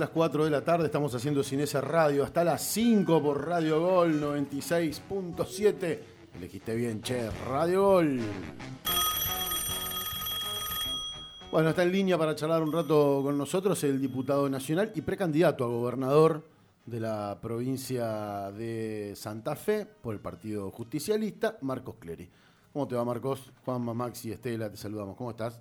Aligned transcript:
las 0.00 0.10
4 0.10 0.44
de 0.44 0.50
la 0.52 0.62
tarde 0.62 0.86
estamos 0.86 1.12
haciendo 1.12 1.40
esa 1.40 1.80
Radio 1.80 2.22
hasta 2.22 2.44
las 2.44 2.62
5 2.62 3.20
por 3.20 3.48
Radio 3.48 3.80
Gol 3.80 4.22
96.7. 4.22 5.98
Elegiste 6.36 6.76
bien, 6.76 7.02
che, 7.02 7.28
Radio 7.48 7.82
Gol. 7.82 8.20
Bueno, 11.50 11.70
está 11.70 11.82
en 11.82 11.90
línea 11.90 12.16
para 12.16 12.36
charlar 12.36 12.62
un 12.62 12.70
rato 12.70 13.22
con 13.24 13.36
nosotros 13.36 13.82
el 13.82 14.00
diputado 14.00 14.48
nacional 14.48 14.92
y 14.94 15.00
precandidato 15.00 15.64
a 15.64 15.66
gobernador 15.66 16.44
de 16.86 17.00
la 17.00 17.36
provincia 17.42 18.52
de 18.52 19.14
Santa 19.16 19.56
Fe 19.56 19.84
por 19.84 20.14
el 20.14 20.20
Partido 20.20 20.70
Justicialista, 20.70 21.58
Marcos 21.62 21.96
Clery. 21.98 22.30
¿Cómo 22.72 22.86
te 22.86 22.94
va, 22.94 23.04
Marcos? 23.04 23.52
Juanma, 23.64 23.94
Maxi, 23.94 24.30
Estela, 24.30 24.70
te 24.70 24.76
saludamos. 24.76 25.16
¿Cómo 25.16 25.32
estás? 25.32 25.58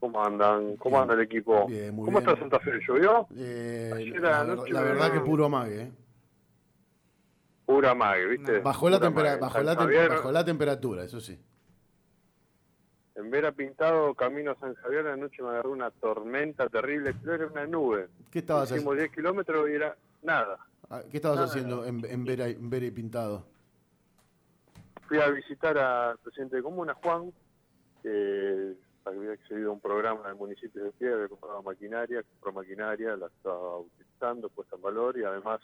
¿Cómo 0.00 0.24
andan? 0.24 0.76
¿Cómo 0.76 1.00
anda 1.00 1.14
el 1.14 1.20
equipo? 1.20 1.66
Bien, 1.66 1.94
muy 1.94 2.06
¿Cómo 2.06 2.18
bien. 2.18 2.28
está 2.30 2.40
Santa 2.40 2.58
Fe? 2.60 2.72
¿Llovió? 2.86 3.26
Eh, 3.36 3.90
Ayer 3.94 4.20
la, 4.20 4.40
a 4.40 4.44
la 4.44 4.54
noche 4.56 4.72
la 4.72 4.80
me- 4.80 4.86
verdad 4.88 5.12
que 5.12 5.20
puro 5.20 5.44
amague, 5.44 5.82
¿eh? 5.82 5.92
Pura 7.66 7.94
mague, 7.94 8.26
¿viste? 8.26 8.58
Bajó 8.60 8.90
la, 8.90 8.98
tempera- 8.98 9.28
mague. 9.30 9.40
bajó, 9.42 9.62
la 9.62 9.74
tem- 9.74 9.78
Javier, 9.78 10.08
bajó 10.08 10.32
la 10.32 10.44
temperatura, 10.44 11.04
eso 11.04 11.20
sí. 11.20 11.38
En 13.14 13.30
Vera 13.30 13.52
Pintado, 13.52 14.14
camino 14.14 14.52
a 14.52 14.56
San 14.58 14.74
Javier, 14.74 15.06
anoche 15.06 15.40
me 15.42 15.50
agarró 15.50 15.70
una 15.70 15.90
tormenta 15.90 16.68
terrible, 16.68 17.14
pero 17.22 17.34
era 17.34 17.46
una 17.46 17.66
nube. 17.66 18.08
¿Qué 18.32 18.40
estabas, 18.40 18.72
Hicimos 18.72 18.96
10 18.96 19.12
kilómetros 19.12 19.68
y 19.68 19.74
era 19.74 19.94
nada. 20.22 20.58
ha- 20.88 21.02
¿qué 21.02 21.18
estabas 21.18 21.36
nada. 21.38 21.48
haciendo 21.48 21.84
en, 21.84 22.04
en, 22.06 22.24
Vera, 22.24 22.48
y- 22.48 22.52
en 22.54 22.70
Vera 22.70 22.86
y 22.86 22.90
Pintado? 22.90 23.44
Fui 25.06 25.20
a 25.20 25.28
visitar 25.28 25.76
al 25.78 26.18
presidente 26.18 26.56
de 26.56 26.62
Comuna, 26.62 26.94
Juan, 26.94 27.32
que 28.02 28.72
había 29.04 29.32
accedido 29.32 29.70
a 29.70 29.74
un 29.74 29.80
programa 29.80 30.26
del 30.28 30.36
municipio 30.36 30.84
de 30.84 30.92
Piedra, 30.92 31.28
compraba 31.28 31.62
maquinaria, 31.62 32.22
compró 32.22 32.52
maquinaria, 32.52 33.16
la 33.16 33.26
estaba 33.26 33.78
utilizando, 33.78 34.48
puesta 34.48 34.76
en 34.76 34.82
valor, 34.82 35.18
y 35.18 35.24
además 35.24 35.60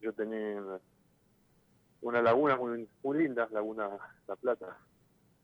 yo 0.00 0.12
tenía 0.12 0.60
una, 0.60 0.78
una 2.02 2.22
laguna 2.22 2.56
muy, 2.56 2.88
muy 3.02 3.18
linda, 3.18 3.48
Laguna 3.50 3.90
La 4.26 4.36
Plata, 4.36 4.76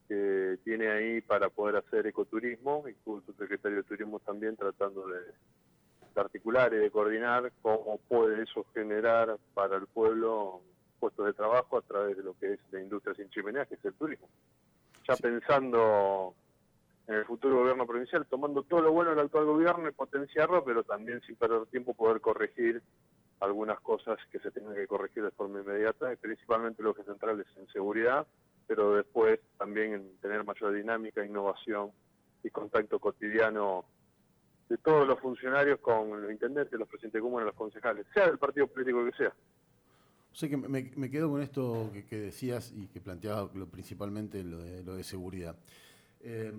que 0.09 0.59
tiene 0.65 0.91
ahí 0.91 1.21
para 1.21 1.49
poder 1.49 1.77
hacer 1.77 2.07
ecoturismo, 2.07 2.85
y 2.87 2.91
estuvo 2.93 3.19
el 3.19 3.27
subsecretario 3.27 3.79
de 3.79 3.85
Turismo 3.85 4.19
también 4.21 4.57
tratando 4.57 5.07
de, 5.07 5.21
de 5.21 6.21
articular 6.21 6.73
y 6.75 6.79
de 6.79 6.91
coordinar 6.91 7.53
cómo 7.63 7.99
puede 8.09 8.43
eso 8.43 8.67
generar 8.75 9.39
para 9.55 9.77
el 9.77 9.87
pueblo 9.87 10.63
puestos 10.99 11.27
de 11.27 11.33
trabajo 11.33 11.79
a 11.79 11.83
través 11.83 12.17
de 12.17 12.23
lo 12.23 12.35
que 12.39 12.53
es 12.53 12.61
la 12.71 12.81
industria 12.81 13.15
sin 13.15 13.31
chimeneas, 13.31 13.67
que 13.67 13.75
es 13.75 13.85
el 13.85 13.95
turismo. 13.95 14.29
Ya 15.09 15.17
pensando 15.17 16.35
en 17.11 17.17
el 17.17 17.25
futuro 17.25 17.57
gobierno 17.59 17.87
provincial, 17.89 18.25
tomando 18.27 18.63
todo 18.63 18.83
lo 18.83 18.93
bueno 18.93 19.11
del 19.11 19.19
actual 19.19 19.45
gobierno 19.45 19.89
y 19.89 19.93
potenciarlo, 19.93 20.65
pero 20.65 20.85
también 20.85 21.21
sin 21.23 21.35
perder 21.35 21.67
tiempo 21.67 21.93
poder 21.93 22.21
corregir 22.21 22.81
algunas 23.41 23.81
cosas 23.81 24.17
que 24.31 24.39
se 24.39 24.53
tengan 24.53 24.77
que 24.77 24.87
corregir 24.87 25.25
de 25.25 25.33
forma 25.33 25.61
inmediata, 25.61 26.15
principalmente 26.21 26.85
lo 26.85 26.95
que 26.95 27.01
es 27.01 27.09
central 27.09 27.41
es 27.41 27.49
en 27.57 27.67
seguridad, 27.69 28.29
pero 28.69 28.95
después 28.95 29.41
también 29.59 29.95
en 29.95 30.17
tener 30.19 30.45
mayor 30.45 30.73
dinámica, 30.73 31.25
innovación 31.25 31.91
y 32.45 32.51
contacto 32.51 33.01
cotidiano 33.01 33.85
de 34.69 34.79
todos 34.79 35.05
los 35.09 35.19
funcionarios 35.19 35.81
con 35.81 36.23
los 36.23 36.31
intendentes, 36.31 36.79
los 36.79 36.89
presidentes 36.89 37.21
comunes, 37.21 37.47
los 37.47 37.57
concejales, 37.57 38.07
sea 38.15 38.29
del 38.29 38.39
partido 38.39 38.69
político 38.69 39.05
que 39.05 39.17
sea. 39.17 39.35
O 40.33 40.35
sea 40.37 40.49
que 40.49 40.57
me, 40.57 41.11
quedo 41.11 41.29
con 41.29 41.43
esto 41.43 41.91
que, 42.09 42.21
decías 42.21 42.73
y 42.73 42.87
que 42.87 43.01
planteabas 43.01 43.53
lo- 43.57 43.67
principalmente 43.67 44.45
lo 44.45 44.59
de, 44.59 44.85
lo 44.85 44.95
de 44.95 45.03
seguridad. 45.03 45.57
Eh, 46.21 46.53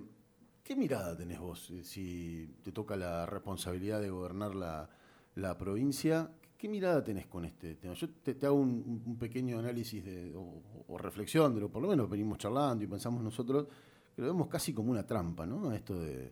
¿Qué 0.63 0.75
mirada 0.75 1.15
tenés 1.17 1.39
vos 1.39 1.71
eh, 1.71 1.83
si 1.83 2.55
te 2.63 2.71
toca 2.71 2.95
la 2.95 3.25
responsabilidad 3.25 4.01
de 4.01 4.09
gobernar 4.09 4.55
la, 4.55 4.89
la 5.35 5.57
provincia? 5.57 6.31
¿Qué 6.57 6.69
mirada 6.69 7.03
tenés 7.03 7.27
con 7.27 7.45
este 7.45 7.75
tema? 7.75 7.93
Yo 7.93 8.09
te, 8.09 8.37
hago 8.45 8.55
un, 8.55 9.17
pequeño 9.19 9.57
análisis 9.57 10.05
de, 10.05 10.33
o, 10.35 10.61
o 10.87 10.97
reflexión 10.97 11.55
de 11.55 11.61
lo 11.61 11.69
por 11.71 11.81
lo 11.81 11.87
menos 11.87 12.09
venimos 12.09 12.37
charlando 12.37 12.83
y 12.83 12.87
pensamos 12.87 13.23
nosotros 13.23 13.67
que 14.15 14.21
lo 14.21 14.27
vemos 14.27 14.47
casi 14.47 14.73
como 14.73 14.91
una 14.91 15.05
trampa, 15.05 15.45
¿no? 15.45 15.71
Esto 15.71 15.99
de, 15.99 16.31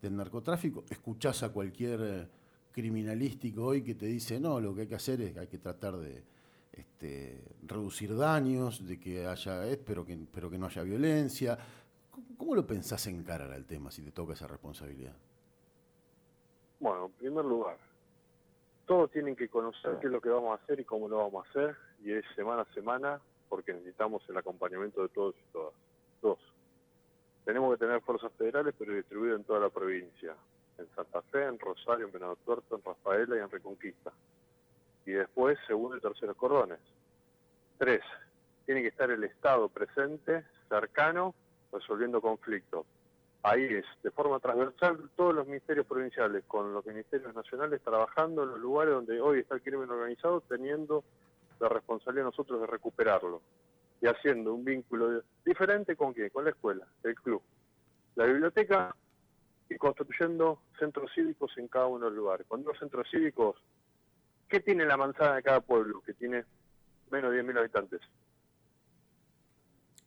del 0.00 0.16
narcotráfico. 0.16 0.84
Escuchás 0.88 1.42
a 1.42 1.50
cualquier 1.50 2.00
eh, 2.02 2.28
criminalístico 2.72 3.64
hoy 3.64 3.82
que 3.82 3.94
te 3.94 4.06
dice, 4.06 4.40
no, 4.40 4.60
lo 4.60 4.74
que 4.74 4.82
hay 4.82 4.86
que 4.86 4.94
hacer 4.94 5.20
es 5.22 5.32
que 5.32 5.40
hay 5.40 5.46
que 5.46 5.58
tratar 5.58 5.96
de 5.96 6.24
este, 6.72 7.42
reducir 7.62 8.16
daños, 8.16 8.86
de 8.86 8.98
que 8.98 9.26
haya, 9.26 9.66
eh, 9.68 9.76
pero 9.76 10.04
que, 10.04 10.18
pero 10.30 10.50
que 10.50 10.58
no 10.58 10.66
haya 10.66 10.82
violencia. 10.82 11.58
¿Cómo, 12.40 12.54
lo 12.54 12.66
pensás 12.66 13.06
encarar 13.06 13.52
al 13.52 13.66
tema 13.66 13.90
si 13.90 14.02
te 14.02 14.12
toca 14.12 14.32
esa 14.32 14.46
responsabilidad? 14.46 15.12
Bueno, 16.78 17.04
en 17.04 17.12
primer 17.12 17.44
lugar, 17.44 17.76
todos 18.86 19.10
tienen 19.10 19.36
que 19.36 19.50
conocer 19.50 19.98
qué 20.00 20.06
es 20.06 20.12
lo 20.12 20.22
que 20.22 20.30
vamos 20.30 20.58
a 20.58 20.62
hacer 20.64 20.80
y 20.80 20.84
cómo 20.86 21.06
lo 21.06 21.18
vamos 21.18 21.46
a 21.46 21.50
hacer, 21.50 21.76
y 22.02 22.12
es 22.12 22.24
semana 22.34 22.62
a 22.62 22.72
semana, 22.72 23.20
porque 23.50 23.74
necesitamos 23.74 24.26
el 24.30 24.38
acompañamiento 24.38 25.02
de 25.02 25.10
todos 25.10 25.34
y 25.36 25.52
todas. 25.52 25.74
Dos, 26.22 26.38
tenemos 27.44 27.74
que 27.74 27.84
tener 27.84 28.00
fuerzas 28.00 28.32
federales, 28.38 28.74
pero 28.78 28.94
distribuidas 28.94 29.40
en 29.40 29.44
toda 29.44 29.60
la 29.60 29.68
provincia, 29.68 30.34
en 30.78 30.88
Santa 30.96 31.20
Fe, 31.20 31.44
en 31.44 31.58
Rosario, 31.58 32.06
en 32.06 32.12
Venado 32.12 32.36
Tuerto, 32.36 32.74
en 32.74 32.82
Rafaela 32.82 33.36
y 33.36 33.40
en 33.40 33.50
Reconquista. 33.50 34.12
Y 35.04 35.10
después, 35.10 35.58
segundo 35.66 35.98
y 35.98 36.00
terceros 36.00 36.38
cordones. 36.38 36.80
Tres, 37.76 38.00
tiene 38.64 38.80
que 38.80 38.88
estar 38.88 39.10
el 39.10 39.24
Estado 39.24 39.68
presente, 39.68 40.42
cercano, 40.70 41.34
resolviendo 41.72 42.20
conflictos 42.20 42.86
ahí 43.42 43.64
es, 43.64 43.84
de 44.02 44.10
forma 44.10 44.38
transversal, 44.38 45.10
todos 45.16 45.34
los 45.34 45.46
ministerios 45.46 45.86
provinciales 45.86 46.44
con 46.46 46.72
los 46.72 46.84
ministerios 46.84 47.34
nacionales 47.34 47.80
trabajando 47.82 48.42
en 48.42 48.50
los 48.50 48.60
lugares 48.60 48.94
donde 48.94 49.20
hoy 49.20 49.40
está 49.40 49.54
el 49.54 49.62
crimen 49.62 49.90
organizado, 49.90 50.42
teniendo 50.42 51.04
la 51.58 51.68
responsabilidad 51.68 52.26
nosotros 52.26 52.60
de 52.60 52.66
recuperarlo 52.66 53.42
y 54.00 54.06
haciendo 54.06 54.54
un 54.54 54.64
vínculo 54.64 55.22
diferente 55.44 55.96
con 55.96 56.12
quién, 56.12 56.30
con 56.30 56.44
la 56.44 56.50
escuela, 56.50 56.86
el 57.02 57.14
club, 57.14 57.42
la 58.14 58.24
biblioteca 58.24 58.94
y 59.68 59.76
construyendo 59.76 60.60
centros 60.78 61.10
cívicos 61.14 61.56
en 61.56 61.68
cada 61.68 61.86
uno 61.86 62.06
de 62.06 62.10
los 62.10 62.16
lugares. 62.16 62.46
Con 62.46 62.64
los 62.64 62.78
centros 62.78 63.06
cívicos, 63.10 63.56
¿qué 64.48 64.60
tiene 64.60 64.84
la 64.84 64.96
manzana 64.96 65.36
de 65.36 65.42
cada 65.42 65.60
pueblo? 65.60 66.00
Que 66.00 66.14
tiene 66.14 66.44
menos 67.10 67.30
de 67.30 67.44
10.000 67.44 67.58
habitantes. 67.58 68.00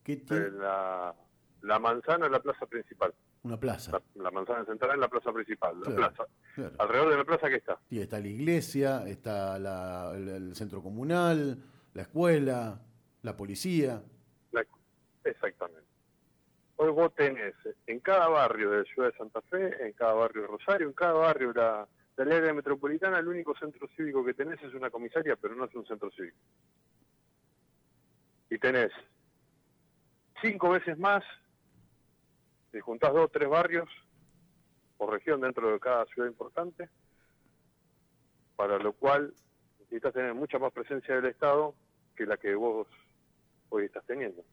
¿Qué 0.04 0.18
tiene? 0.18 0.50
La, 0.52 1.16
la 1.64 1.80
manzana 1.80 2.26
es 2.28 2.32
la 2.32 2.42
plaza 2.42 2.66
principal. 2.66 3.14
Una 3.44 3.58
plaza. 3.60 3.92
La, 4.16 4.24
la 4.24 4.32
manzana 4.32 4.64
central 4.66 4.92
es 4.92 4.98
la 5.00 5.08
plaza 5.10 5.32
principal, 5.34 5.76
la 5.80 5.86
Claro. 5.86 5.96
plaza. 6.14 6.32
Claro. 6.56 6.76
Alrededor 6.80 7.10
de 7.12 7.18
la 7.18 7.24
plaza, 7.26 7.50
¿qué 7.50 7.56
está? 7.56 7.80
Y 7.90 8.00
está 8.00 8.20
la 8.20 8.28
iglesia, 8.28 9.08
está 9.08 9.58
la- 9.60 10.12
el, 10.16 10.30
el 10.30 10.56
centro 10.56 10.82
comunal, 10.82 11.58
la 11.94 12.02
escuela, 12.04 12.80
la 13.22 13.36
policía. 13.36 14.02
La- 14.52 14.66
exactamente. 15.24 15.82
Hoy 16.76 16.92
vos 16.92 17.14
tenés 17.16 17.54
en 17.88 18.00
cada 18.00 18.28
barrio 18.30 18.72
de 18.72 18.84
Ciudad 18.86 19.12
de 19.12 19.18
Santa 19.18 19.42
Fe, 19.44 19.86
en 19.86 19.94
cada 19.94 20.14
barrio 20.14 20.42
de 20.44 20.48
Rosario, 20.48 20.88
en 20.88 20.94
cada 20.94 21.14
barrio 21.14 21.54
de 21.54 21.60
la, 21.62 21.88
del 22.18 22.32
área 22.32 22.54
metropolitana, 22.54 23.20
el 23.20 23.28
único 23.28 23.56
centro 23.58 23.88
cívico 23.96 24.24
que 24.26 24.34
tenés 24.34 24.62
es 24.64 24.74
una 24.74 24.90
comisaría, 24.90 25.36
pero 25.38 25.56
no 25.56 25.66
es 25.66 25.76
un 25.76 25.86
centro 25.86 26.10
cívico. 26.12 26.38
Y 28.50 28.58
tenés 28.60 28.92
cinco 30.42 30.72
veces 30.72 30.98
más, 30.98 31.24
si 32.74 32.80
juntás 32.80 33.14
dos 33.14 33.26
o 33.26 33.28
tres 33.30 33.48
barrios 33.48 33.88
por 34.98 35.12
región 35.12 35.40
dentro 35.42 35.72
de 35.72 35.80
cada 35.80 36.06
ciudad 36.08 36.28
importante, 36.28 36.90
para 38.56 38.80
lo 38.80 38.94
cual 38.94 39.32
necesitas 39.80 40.14
tener 40.14 40.34
mucha 40.34 40.58
más 40.58 40.74
presencia 40.74 41.16
del 41.16 41.28
Estado 41.28 41.76
que 42.16 42.26
la 42.26 42.38
que 42.38 42.56
vos 42.56 42.88
hoy 43.70 43.86
estás 43.86 44.04
teniendo. 44.06 44.44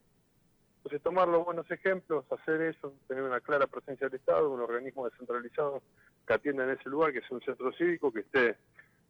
Entonces, 0.77 1.01
tomar 1.01 1.27
los 1.27 1.45
buenos 1.45 1.69
ejemplos, 1.69 2.25
hacer 2.31 2.61
eso, 2.61 2.93
tener 3.07 3.23
una 3.23 3.41
clara 3.41 3.65
presencia 3.67 4.07
del 4.07 4.19
Estado, 4.19 4.51
un 4.51 4.61
organismo 4.61 5.09
descentralizado 5.09 5.81
que 6.27 6.33
atienda 6.33 6.63
en 6.63 6.71
ese 6.71 6.89
lugar, 6.89 7.13
que 7.13 7.21
sea 7.21 7.37
un 7.37 7.41
centro 7.41 7.71
cívico, 7.73 8.11
que 8.11 8.21
esté 8.21 8.57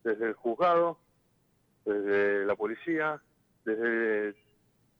desde 0.03 0.27
el 0.27 0.33
juzgado, 0.33 0.97
desde 1.85 2.45
la 2.45 2.55
policía, 2.55 3.21
desde 3.65 4.35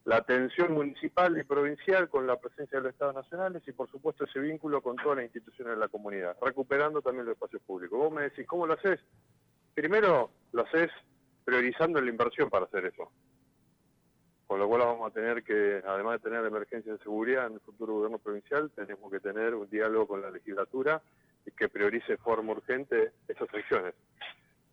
la 0.06 0.18
atención 0.18 0.74
municipal 0.74 1.38
y 1.38 1.44
provincial 1.44 2.10
con 2.10 2.26
la 2.26 2.40
presencia 2.40 2.80
de 2.80 2.86
los 2.86 2.94
Estados 2.94 3.16
nacionales 3.16 3.62
y, 3.68 3.72
por 3.72 3.90
supuesto, 3.90 4.26
ese 4.26 4.40
vínculo 4.40 4.82
con 4.82 4.96
todas 4.96 5.18
las 5.18 5.26
instituciones 5.26 5.76
de 5.76 5.80
la 5.80 5.90
comunidad, 5.90 6.36
recuperando 6.42 7.02
también 7.02 7.26
los 7.26 7.34
espacios 7.34 7.62
públicos. 7.62 8.00
Vos 8.00 8.12
me 8.12 8.24
decís, 8.24 8.48
¿cómo 8.48 8.66
lo 8.66 8.74
haces? 8.74 9.00
Primero, 9.76 10.32
lo 10.54 10.64
haces 10.64 10.90
priorizando 11.46 12.02
la 12.02 12.10
inversión 12.10 12.50
para 12.50 12.66
hacer 12.66 12.86
eso. 12.86 13.12
Con 14.48 14.60
lo 14.60 14.68
cual 14.68 14.82
vamos 14.82 15.10
a 15.10 15.14
tener 15.14 15.44
que, 15.44 15.82
además 15.86 16.14
de 16.14 16.30
tener 16.30 16.46
emergencia 16.46 16.92
de 16.92 17.00
seguridad 17.00 17.48
en 17.48 17.54
el 17.54 17.60
futuro 17.62 17.94
gobierno 17.94 18.18
provincial, 18.18 18.72
tenemos 18.76 19.10
que 19.12 19.20
tener 19.20 19.54
un 19.56 19.70
diálogo 19.70 20.08
con 20.08 20.22
la 20.22 20.32
legislatura 20.32 21.02
y 21.46 21.52
que 21.52 21.70
priorice 21.70 22.14
de 22.14 22.18
forma 22.18 22.54
urgente 22.54 23.12
esas 23.28 23.48
acciones. 23.54 23.94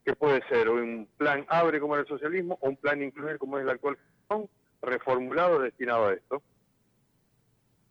Que 0.05 0.17
puede 0.17 0.43
ser 0.49 0.71
un 0.71 1.07
plan 1.17 1.45
abre 1.49 1.81
como 1.81 1.95
en 1.95 2.01
el 2.01 2.07
socialismo 2.07 2.59
o 2.61 2.71
un 2.71 2.77
plan 2.77 3.03
incluir 3.03 3.39
como 3.39 3.59
es 3.59 3.65
el 3.65 3.71
actual 3.71 3.99
reformulado 4.83 5.61
destinado 5.61 6.07
a 6.07 6.15
esto. 6.15 6.43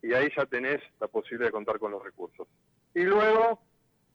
Y 0.02 0.14
ahí 0.14 0.30
ya 0.36 0.46
tenés 0.46 0.82
la 1.00 1.08
posibilidad 1.08 1.48
de 1.48 1.54
contar 1.54 1.80
con 1.80 1.92
los 1.92 2.04
recursos. 2.04 2.48
Y 2.94 3.04
luego 3.04 3.60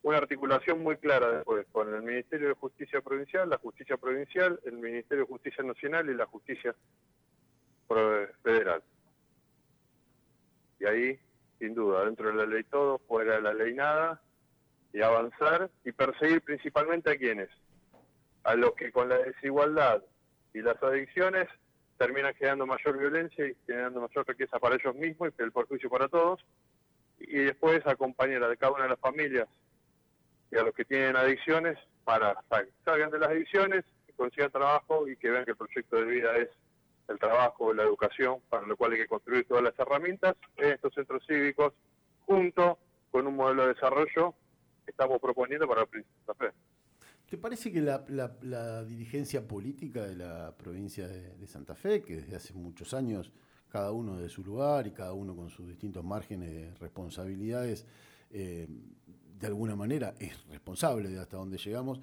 una 0.02 0.18
articulación 0.18 0.82
muy 0.82 0.96
clara 0.96 1.30
después 1.30 1.66
con 1.70 1.94
el 1.94 2.02
Ministerio 2.02 2.48
de 2.48 2.54
Justicia 2.54 3.00
Provincial, 3.00 3.48
la 3.48 3.58
Justicia 3.58 3.96
Provincial, 3.96 4.58
el 4.64 4.78
Ministerio 4.78 5.24
de 5.24 5.30
Justicia 5.30 5.62
Nacional 5.62 6.10
y 6.10 6.14
la 6.14 6.26
Justicia 6.26 6.74
Federal. 8.42 8.82
Y 10.80 10.86
ahí, 10.86 11.20
sin 11.58 11.74
duda, 11.74 12.04
dentro 12.04 12.28
de 12.28 12.34
la 12.34 12.46
ley 12.46 12.64
todo, 12.64 12.98
fuera 13.06 13.36
de 13.36 13.42
la 13.42 13.54
ley 13.54 13.74
nada, 13.74 14.20
y 14.92 15.00
avanzar 15.00 15.70
y 15.84 15.92
perseguir 15.92 16.42
principalmente 16.42 17.10
a 17.10 17.16
quienes, 17.16 17.48
a 18.44 18.54
los 18.54 18.72
que 18.74 18.90
con 18.90 19.08
la 19.08 19.18
desigualdad 19.18 20.02
y 20.52 20.60
las 20.60 20.82
adicciones 20.82 21.48
terminan 21.98 22.34
generando 22.34 22.66
mayor 22.66 22.98
violencia 22.98 23.46
y 23.46 23.56
generando 23.66 24.00
mayor 24.00 24.26
riqueza 24.26 24.58
para 24.58 24.74
ellos 24.76 24.94
mismos 24.94 25.32
y 25.38 25.42
el 25.42 25.52
perjuicio 25.52 25.88
para 25.90 26.08
todos, 26.08 26.44
y 27.20 27.38
después 27.38 27.86
acompañar 27.86 28.42
a 28.42 28.56
cada 28.56 28.72
una 28.72 28.84
de 28.84 28.90
las 28.90 29.00
familias 29.00 29.48
y 30.50 30.56
a 30.56 30.62
los 30.62 30.74
que 30.74 30.84
tienen 30.84 31.16
adicciones 31.16 31.78
para 32.04 32.34
que 32.50 32.68
salgan 32.84 33.10
de 33.10 33.18
las 33.18 33.30
adicciones, 33.30 33.84
que 34.06 34.12
consigan 34.12 34.50
trabajo 34.50 35.08
y 35.08 35.16
que 35.16 35.30
vean 35.30 35.44
que 35.44 35.52
el 35.52 35.56
proyecto 35.56 35.96
de 35.96 36.04
vida 36.04 36.36
es 36.36 36.48
el 37.08 37.18
trabajo, 37.18 37.72
la 37.72 37.84
educación, 37.84 38.40
para 38.48 38.66
lo 38.66 38.76
cual 38.76 38.92
hay 38.92 38.98
que 38.98 39.06
construir 39.06 39.46
todas 39.46 39.62
las 39.62 39.78
herramientas 39.78 40.36
en 40.56 40.72
estos 40.72 40.94
centros 40.94 41.24
cívicos, 41.26 41.72
junto 42.26 42.78
con 43.10 43.26
un 43.26 43.36
modelo 43.36 43.62
de 43.62 43.74
desarrollo 43.74 44.34
que 44.84 44.90
estamos 44.90 45.20
proponiendo 45.20 45.68
para 45.68 45.82
el 45.82 45.88
Príncipe 45.88 46.34
Fe. 46.38 46.52
¿Te 47.32 47.38
parece 47.38 47.72
que 47.72 47.80
la, 47.80 48.84
dirigencia 48.84 49.48
política 49.48 50.02
de 50.02 50.16
la 50.16 50.54
provincia 50.54 51.08
de, 51.08 51.46
Santa 51.46 51.74
Fe, 51.74 52.02
que 52.02 52.16
desde 52.16 52.36
hace 52.36 52.52
muchos 52.52 52.92
años, 52.92 53.32
cada 53.70 53.90
uno 53.90 54.18
de 54.18 54.28
su 54.28 54.44
lugar 54.44 54.86
y 54.86 54.90
cada 54.90 55.14
uno 55.14 55.34
con 55.34 55.48
sus 55.48 55.66
distintos 55.66 56.04
márgenes 56.04 56.50
de 56.50 56.74
responsabilidades, 56.74 57.86
eh, 58.32 58.68
de 58.68 59.46
alguna 59.46 59.74
manera 59.74 60.12
es 60.20 60.46
responsable 60.48 61.08
de 61.08 61.20
hasta 61.20 61.38
dónde 61.38 61.56
llegamos 61.56 62.02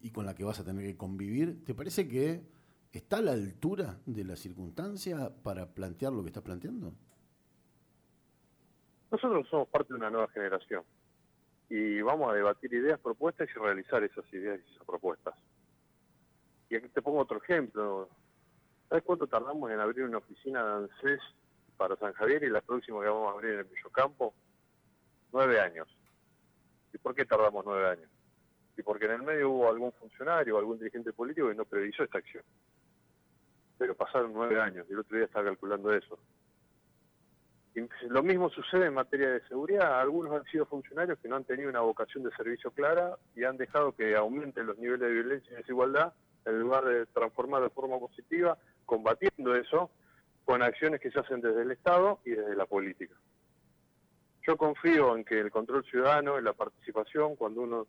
y 0.00 0.12
con 0.12 0.24
la 0.24 0.32
que 0.36 0.44
vas 0.44 0.60
a 0.60 0.64
tener 0.64 0.86
que 0.86 0.96
convivir, 0.96 1.64
¿te 1.64 1.74
parece 1.74 2.06
que 2.06 2.44
está 2.92 3.16
a 3.16 3.22
la 3.22 3.32
altura 3.32 3.98
de 4.06 4.22
la 4.22 4.36
circunstancia 4.36 5.28
para 5.42 5.74
plantear 5.74 6.12
lo 6.12 6.22
que 6.22 6.28
estás 6.28 6.44
planteando? 6.44 6.94
Nosotros 9.10 9.44
somos 9.48 9.66
parte 9.70 9.92
de 9.92 9.96
una 9.96 10.10
nueva 10.10 10.28
generación 10.28 10.84
y 11.68 12.00
vamos 12.00 12.30
a 12.30 12.34
debatir 12.34 12.72
ideas, 12.72 13.00
propuestas 13.00 13.48
y 13.48 13.58
realizar 13.58 14.02
esas 14.04 14.24
ideas 14.32 14.60
y 14.60 14.72
esas 14.72 14.86
propuestas. 14.86 15.34
Y 16.68 16.76
aquí 16.76 16.88
te 16.88 17.02
pongo 17.02 17.20
otro 17.20 17.38
ejemplo. 17.38 18.08
¿Sabes 18.88 19.04
cuánto 19.04 19.26
tardamos 19.26 19.70
en 19.70 19.80
abrir 19.80 20.04
una 20.04 20.18
oficina 20.18 20.64
de 20.64 20.72
ANSES 20.84 21.20
para 21.76 21.96
San 21.96 22.12
Javier 22.12 22.44
y 22.44 22.50
la 22.50 22.60
próxima 22.60 23.00
que 23.00 23.08
vamos 23.08 23.28
a 23.28 23.32
abrir 23.32 23.54
en 23.54 23.58
el 23.60 23.64
Villocampo? 23.64 24.34
Nueve 25.32 25.60
años. 25.60 25.88
¿Y 26.92 26.98
por 26.98 27.14
qué 27.14 27.24
tardamos 27.24 27.64
nueve 27.64 27.88
años? 27.88 28.10
Y 28.76 28.82
porque 28.82 29.06
en 29.06 29.12
el 29.12 29.22
medio 29.22 29.50
hubo 29.50 29.68
algún 29.68 29.92
funcionario 29.92 30.56
o 30.56 30.58
algún 30.58 30.78
dirigente 30.78 31.12
político 31.12 31.48
que 31.48 31.54
no 31.54 31.64
previsó 31.64 32.04
esta 32.04 32.18
acción. 32.18 32.44
Pero 33.78 33.94
pasaron 33.94 34.32
nueve 34.32 34.60
años 34.60 34.86
y 34.88 34.92
el 34.92 35.00
otro 35.00 35.16
día 35.16 35.26
estaba 35.26 35.46
calculando 35.46 35.92
eso. 35.92 36.18
Lo 38.08 38.22
mismo 38.22 38.48
sucede 38.50 38.86
en 38.86 38.94
materia 38.94 39.30
de 39.30 39.46
seguridad. 39.48 40.00
Algunos 40.00 40.32
han 40.32 40.44
sido 40.44 40.66
funcionarios 40.66 41.18
que 41.18 41.28
no 41.28 41.36
han 41.36 41.44
tenido 41.44 41.68
una 41.68 41.80
vocación 41.80 42.24
de 42.24 42.30
servicio 42.30 42.70
clara 42.70 43.16
y 43.34 43.44
han 43.44 43.56
dejado 43.56 43.92
que 43.92 44.16
aumenten 44.16 44.66
los 44.66 44.78
niveles 44.78 45.00
de 45.00 45.10
violencia 45.10 45.52
y 45.52 45.56
desigualdad 45.56 46.12
en 46.46 46.60
lugar 46.60 46.84
de 46.84 47.06
transformar 47.06 47.62
de 47.62 47.70
forma 47.70 47.98
positiva, 47.98 48.56
combatiendo 48.84 49.54
eso 49.54 49.90
con 50.44 50.62
acciones 50.62 51.00
que 51.00 51.10
se 51.10 51.18
hacen 51.18 51.40
desde 51.40 51.62
el 51.62 51.72
Estado 51.72 52.20
y 52.24 52.30
desde 52.30 52.54
la 52.54 52.66
política. 52.66 53.14
Yo 54.46 54.56
confío 54.56 55.16
en 55.16 55.24
que 55.24 55.40
el 55.40 55.50
control 55.50 55.84
ciudadano, 55.84 56.38
en 56.38 56.44
la 56.44 56.52
participación, 56.52 57.34
cuando 57.34 57.62
uno 57.62 57.86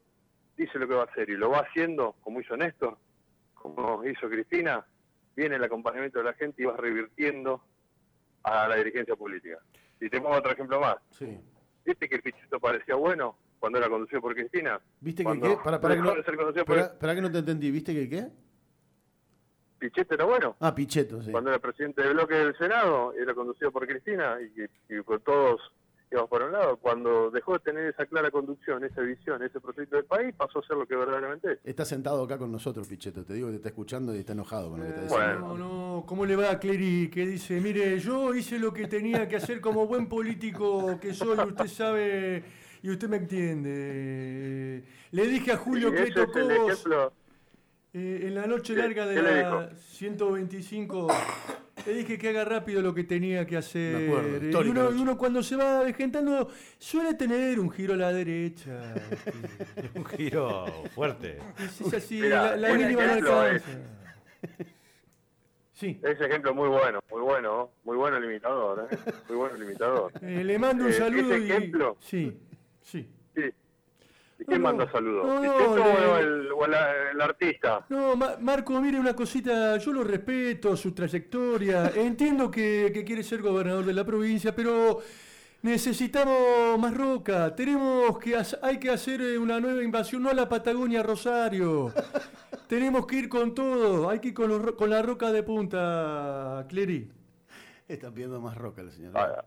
dice 0.57 0.79
lo 0.79 0.87
que 0.87 0.95
va 0.95 1.03
a 1.03 1.05
hacer 1.05 1.29
y 1.29 1.37
lo 1.37 1.51
va 1.51 1.59
haciendo, 1.59 2.15
como 2.21 2.41
hizo 2.41 2.57
Néstor, 2.57 2.97
como 3.53 4.03
hizo 4.03 4.27
Cristina, 4.27 4.83
viene 5.35 5.55
el 5.55 5.63
acompañamiento 5.63 6.17
de 6.17 6.25
la 6.25 6.33
gente 6.33 6.63
y 6.63 6.65
va 6.65 6.75
revirtiendo 6.75 7.61
a 8.47 8.67
la 8.67 8.75
dirigencia 8.75 9.15
política. 9.15 9.59
Y 9.99 10.09
te 10.09 10.21
pongo 10.21 10.35
otro 10.35 10.51
ejemplo 10.51 10.79
más. 10.79 10.97
Sí. 11.11 11.37
¿Viste 11.85 12.07
que 12.07 12.15
el 12.15 12.21
Pichetto 12.21 12.59
parecía 12.59 12.95
bueno 12.95 13.37
cuando 13.59 13.77
era 13.77 13.89
conducido 13.89 14.21
por 14.21 14.35
Cristina? 14.35 14.79
¿Viste 14.99 15.23
que 15.23 15.39
qué? 15.39 15.57
Para, 15.63 15.79
para, 15.79 15.95
que 15.95 16.01
no, 16.01 16.13
para, 16.99 17.15
que 17.15 17.21
no 17.21 17.31
te 17.31 17.39
entendí, 17.39 17.71
¿viste 17.71 17.93
que 17.93 18.09
qué? 18.09 18.27
Pichetto 19.79 20.15
era 20.15 20.25
bueno. 20.25 20.55
Ah, 20.59 20.73
Pichetto, 20.73 21.21
sí. 21.21 21.31
Cuando 21.31 21.49
era 21.49 21.59
presidente 21.59 22.01
del 22.01 22.13
bloque 22.13 22.35
del 22.35 22.57
Senado, 22.57 23.13
era 23.13 23.33
conducido 23.33 23.71
por 23.71 23.87
Cristina 23.87 24.37
y, 24.41 24.93
y 24.93 25.03
con 25.03 25.21
todos 25.21 25.61
íbamos 26.11 26.29
por 26.29 26.41
un 26.41 26.51
lado. 26.51 26.77
Cuando 26.77 27.29
dejó 27.31 27.53
de 27.53 27.59
tener 27.59 27.87
esa 27.87 28.05
clara 28.05 28.31
conducción, 28.31 28.83
esa 28.83 29.01
visión, 29.01 29.41
ese 29.43 29.59
proyecto 29.59 29.95
del 29.95 30.05
país, 30.05 30.33
pasó 30.35 30.59
a 30.59 30.63
ser 30.63 30.77
lo 30.77 30.85
que 30.85 30.95
verdaderamente 30.95 31.53
es. 31.53 31.59
Está 31.63 31.85
sentado 31.85 32.23
acá 32.23 32.37
con 32.37 32.51
nosotros, 32.51 32.87
Pichetto. 32.87 33.23
Te 33.23 33.33
digo 33.33 33.47
que 33.47 33.53
te 33.53 33.57
está 33.57 33.69
escuchando 33.69 34.15
y 34.15 34.19
está 34.19 34.33
enojado 34.33 34.71
con 34.71 34.79
lo 34.79 34.85
que 34.85 34.89
está 34.91 35.01
diciendo. 35.03 35.47
Bueno, 35.47 35.57
no, 35.57 36.03
¿cómo 36.05 36.25
le 36.25 36.35
va 36.35 36.51
a 36.51 36.59
Clery? 36.59 37.09
Que 37.09 37.25
dice, 37.25 37.59
mire, 37.59 37.99
yo 37.99 38.33
hice 38.33 38.59
lo 38.59 38.73
que 38.73 38.87
tenía 38.87 39.27
que 39.27 39.35
hacer 39.35 39.61
como 39.61 39.87
buen 39.87 40.07
político 40.07 40.99
que 40.99 41.13
soy, 41.13 41.37
usted 41.37 41.67
sabe 41.67 42.43
y 42.81 42.89
usted 42.89 43.09
me 43.09 43.17
entiende. 43.17 44.83
Le 45.11 45.27
dije 45.27 45.51
a 45.51 45.57
Julio 45.57 45.91
que 45.91 46.11
tocó... 46.11 46.39
Eh, 47.93 48.27
en 48.27 48.35
la 48.35 48.45
noche 48.45 48.75
larga 48.75 49.07
de 49.07 49.21
la 49.23 49.71
125 49.75 51.07
le 51.87 51.93
dije 51.93 52.17
que 52.17 52.29
haga 52.29 52.43
rápido 52.43 52.81
lo 52.81 52.93
que 52.93 53.05
tenía 53.05 53.45
que 53.45 53.57
hacer. 53.57 54.43
y, 54.43 54.53
uno, 54.53 55.17
cuando 55.17 55.41
se 55.41 55.55
va 55.55 55.83
dejentando 55.85 56.49
suele 56.77 57.13
tener 57.13 57.59
un 57.59 57.71
giro 57.71 57.93
a 57.93 57.97
la 57.97 58.11
derecha. 58.13 58.93
un 59.95 60.05
giro 60.05 60.65
fuerte. 60.93 61.39
Es, 61.57 61.93
así, 61.93 62.19
la, 62.19 62.55
mínima 62.73 63.05
no 63.05 63.13
alcanza. 63.13 63.71
Sí. 65.73 65.99
Ese 66.01 66.25
ejemplo 66.25 66.55
muy 66.55 66.67
bueno, 66.69 66.99
muy 67.09 67.21
bueno, 67.21 67.69
muy 67.83 67.95
bueno 67.97 68.19
limitador, 68.19 68.87
¿eh? 68.91 68.97
muy 69.29 69.37
bueno 69.37 69.57
limitador. 69.57 70.11
Eh, 70.23 70.43
le 70.43 70.57
mando 70.57 70.85
un 70.85 70.89
eh, 70.89 70.93
saludo. 70.93 71.35
Ese 71.35 71.45
ejemplo, 71.45 71.97
sí, 71.99 72.35
sí. 72.81 73.07
¿Y 74.39 74.45
quién 74.45 74.61
manda 74.61 74.89
saludos? 74.91 75.25
o, 75.25 76.65
el, 76.65 77.21
artista? 77.21 77.85
No, 77.89 78.15
Marco, 78.15 78.79
mire 78.79 78.99
una 78.99 79.15
cosita, 79.15 79.77
yo 79.77 79.91
lo 79.91 80.03
respeto, 80.03 80.77
su 80.77 80.91
trayectoria, 80.93 81.91
entiendo 81.95 82.51
que, 82.51 83.03
quiere 83.05 83.23
ser 83.23 83.41
gobernador 83.41 83.85
de 83.85 83.93
la 83.93 84.05
provincia, 84.05 84.55
pero 84.55 84.99
necesitamos 85.63 86.77
más 86.79 86.95
roca, 86.95 87.55
tenemos 87.55 88.19
que, 88.19 88.37
hay 88.61 88.79
que 88.79 88.91
hacer 88.91 89.21
eh, 89.21 89.37
una 89.37 89.59
nueva 89.59 89.83
invasión, 89.83 90.21
no 90.21 90.29
a 90.29 90.33
la 90.33 90.47
Patagonia, 90.47 91.01
Rosario. 91.01 91.91
tenemos 92.67 93.07
que 93.07 93.15
ir 93.15 93.29
con 93.29 93.55
todo, 93.55 94.09
hay 94.09 94.19
que 94.19 94.29
ir 94.29 94.33
con, 94.35 94.73
con 94.73 94.89
la 94.89 95.01
roca 95.01 95.31
de 95.31 95.41
punta, 95.41 96.65
Clery. 96.69 97.16
Está 97.87 98.11
pidiendo 98.11 98.41
más 98.41 98.57
roca 98.57 98.81
el 98.81 98.91
señor. 98.91 99.13
Ah, 99.15 99.45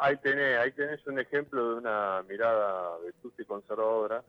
ahí, 0.00 0.16
tenés, 0.16 0.58
ahí 0.58 0.72
tenés 0.72 1.06
un 1.06 1.20
ejemplo 1.20 1.70
de 1.70 1.74
una 1.76 2.24
mirada 2.28 2.98
vetusta 2.98 3.42
y 3.42 3.44
conservadora 3.44 4.22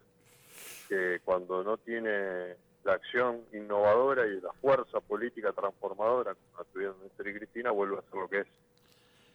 que 0.88 1.20
cuando 1.26 1.64
no 1.64 1.78
tiene 1.78 2.56
la 2.84 2.94
acción 2.94 3.42
innovadora 3.54 4.28
y 4.28 4.40
la 4.40 4.54
fuerza 4.54 5.00
política 5.00 5.52
transformadora, 5.52 6.36
como 6.36 6.58
la 6.60 6.64
tuvieron 6.72 7.02
Néstor 7.02 7.28
y 7.28 7.34
Cristina, 7.34 7.72
vuelve 7.72 7.98
a 7.98 8.02
ser 8.02 8.14
lo 8.14 8.28
que 8.28 8.40
es. 8.42 8.48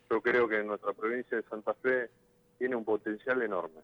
Yo 0.08 0.20
creo 0.20 0.48
que 0.48 0.62
nuestra 0.62 0.92
provincia 0.92 1.36
de 1.36 1.42
Santa 1.44 1.74
Fe 1.74 2.08
tiene 2.58 2.76
un 2.76 2.84
potencial 2.84 3.42
enorme. 3.42 3.80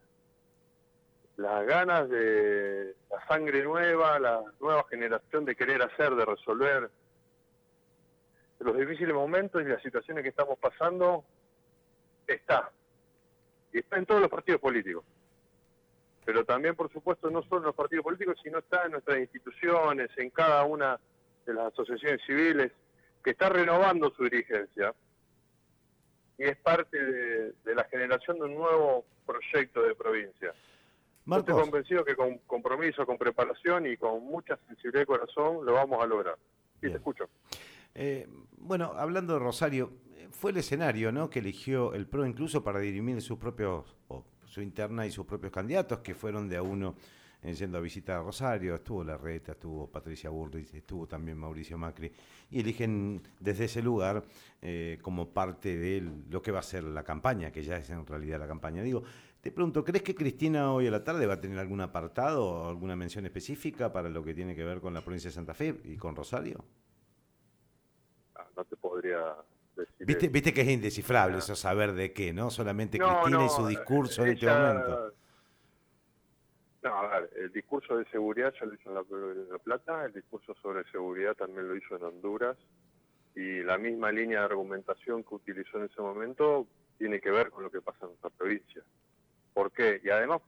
Las 1.36 1.66
ganas 1.66 2.08
de 2.08 2.94
la 3.10 3.26
sangre 3.26 3.64
nueva, 3.64 4.18
la 4.18 4.42
nueva 4.60 4.84
generación 4.88 5.44
de 5.44 5.56
querer 5.56 5.82
hacer, 5.82 6.14
de 6.14 6.24
resolver, 6.24 6.90
los 8.60 8.76
difíciles 8.76 9.14
momentos 9.14 9.62
y 9.62 9.64
las 9.64 9.82
situaciones 9.82 10.22
que 10.22 10.28
estamos 10.28 10.58
pasando 10.58 11.24
está. 12.26 12.70
Y 13.72 13.78
está 13.78 13.96
en 13.98 14.06
todos 14.06 14.20
los 14.20 14.30
partidos 14.30 14.60
políticos. 14.60 15.04
Pero 16.24 16.44
también, 16.44 16.76
por 16.76 16.92
supuesto, 16.92 17.30
no 17.30 17.42
solo 17.42 17.58
en 17.58 17.66
los 17.66 17.74
partidos 17.74 18.04
políticos, 18.04 18.36
sino 18.42 18.58
está 18.58 18.84
en 18.84 18.92
nuestras 18.92 19.18
instituciones, 19.18 20.10
en 20.16 20.30
cada 20.30 20.64
una 20.64 21.00
de 21.46 21.54
las 21.54 21.72
asociaciones 21.72 22.20
civiles, 22.26 22.72
que 23.24 23.30
está 23.30 23.48
renovando 23.48 24.10
su 24.10 24.24
dirigencia. 24.24 24.94
Y 26.38 26.44
es 26.44 26.56
parte 26.58 27.02
de, 27.02 27.74
la 27.74 27.84
generación 27.84 28.38
de 28.38 28.44
un 28.44 28.54
nuevo 28.54 29.04
proyecto 29.26 29.82
de 29.82 29.94
provincia. 29.94 30.54
Estoy 31.26 31.54
convencido 31.54 32.04
que 32.04 32.16
con 32.16 32.38
compromiso, 32.38 33.06
con 33.06 33.16
preparación 33.16 33.86
y 33.86 33.96
con 33.96 34.24
mucha 34.24 34.56
sensibilidad 34.66 35.00
de 35.00 35.06
corazón 35.06 35.64
lo 35.64 35.74
vamos 35.74 36.02
a 36.02 36.06
lograr. 36.06 36.36
Sí, 36.80 36.88
te 36.88 36.96
escucho. 36.96 37.28
Eh, 37.94 38.28
bueno, 38.58 38.92
hablando 38.96 39.34
de 39.34 39.38
Rosario, 39.40 39.92
eh, 40.14 40.28
fue 40.30 40.52
el 40.52 40.58
escenario 40.58 41.10
¿no? 41.12 41.28
que 41.28 41.40
eligió 41.40 41.94
el 41.94 42.06
PRO 42.06 42.26
incluso 42.26 42.62
para 42.62 42.78
dirimir 42.80 43.20
sus 43.20 43.38
propios, 43.38 43.96
o 44.08 44.24
su 44.46 44.60
interna 44.62 45.06
y 45.06 45.10
sus 45.10 45.26
propios 45.26 45.52
candidatos, 45.52 46.00
que 46.00 46.14
fueron 46.14 46.48
de 46.48 46.56
a 46.56 46.62
uno 46.62 46.94
eh, 47.42 47.52
yendo 47.54 47.78
a 47.78 47.80
visitar 47.80 48.20
a 48.20 48.22
Rosario, 48.22 48.74
estuvo 48.74 49.02
Larreta, 49.02 49.52
estuvo 49.52 49.90
Patricia 49.90 50.30
Burris, 50.30 50.72
estuvo 50.74 51.06
también 51.06 51.38
Mauricio 51.38 51.78
Macri, 51.78 52.12
y 52.50 52.60
eligen 52.60 53.22
desde 53.38 53.64
ese 53.64 53.82
lugar 53.82 54.22
como 55.00 55.30
parte 55.30 55.78
de 55.78 56.06
lo 56.28 56.42
que 56.42 56.52
va 56.52 56.58
a 56.58 56.62
ser 56.62 56.84
la 56.84 57.02
campaña, 57.02 57.50
que 57.50 57.62
ya 57.62 57.78
es 57.78 57.88
en 57.88 58.06
realidad 58.06 58.38
la 58.38 58.46
campaña. 58.46 58.82
Digo, 58.82 59.02
Te 59.40 59.50
pregunto, 59.50 59.82
¿crees 59.82 60.02
que 60.02 60.14
Cristina 60.14 60.70
hoy 60.70 60.86
a 60.86 60.90
la 60.90 61.02
tarde 61.02 61.26
va 61.26 61.34
a 61.34 61.40
tener 61.40 61.58
algún 61.58 61.80
apartado 61.80 62.44
o 62.44 62.68
alguna 62.68 62.94
mención 62.94 63.24
específica 63.24 63.90
para 63.90 64.10
lo 64.10 64.22
que 64.22 64.34
tiene 64.34 64.54
que 64.54 64.64
ver 64.64 64.80
con 64.82 64.92
la 64.92 65.00
provincia 65.00 65.30
de 65.30 65.34
Santa 65.34 65.54
Fe 65.54 65.80
y 65.84 65.96
con 65.96 66.14
Rosario? 66.14 66.62
No 68.56 68.64
te 68.64 68.76
podría 68.76 69.36
decir. 69.76 70.06
Viste, 70.06 70.28
viste 70.28 70.52
que 70.52 70.62
es 70.62 70.68
indescifrable 70.68 71.38
eso 71.38 71.54
saber 71.54 71.92
de 71.92 72.12
qué, 72.12 72.32
¿no? 72.32 72.50
Solamente 72.50 72.98
Cristina 72.98 73.44
y 73.44 73.48
su 73.48 73.66
discurso 73.66 74.24
en 74.24 74.32
este 74.32 74.46
momento. 74.46 75.12
No, 76.82 76.94
a 76.94 77.20
ver, 77.20 77.30
el 77.36 77.52
discurso 77.52 77.98
de 77.98 78.06
seguridad 78.06 78.54
ya 78.58 78.64
lo 78.64 78.74
hizo 78.74 78.88
en 78.88 78.94
la, 78.94 79.58
Plata, 79.58 80.06
el 80.06 80.12
discurso 80.14 80.54
sobre 80.62 80.84
seguridad 80.90 81.34
también 81.34 81.68
lo 81.68 81.76
hizo 81.76 81.96
en 81.96 82.04
Honduras, 82.04 82.56
y 83.34 83.62
la 83.62 83.76
misma 83.76 84.10
línea 84.10 84.40
de 84.40 84.46
argumentación 84.46 85.22
que 85.22 85.34
utilizó 85.34 85.78
en 85.78 85.84
ese 85.84 86.00
momento 86.00 86.66
tiene 86.96 87.20
que 87.20 87.30
ver 87.30 87.50
con 87.50 87.64
lo 87.64 87.70
que 87.70 87.82
pasa 87.82 87.98
en 88.02 88.08
nuestra 88.08 88.30
provincia. 88.30 88.82
¿Por 89.52 89.72
qué? 89.72 90.00
Y 90.02 90.08
además, 90.08 90.40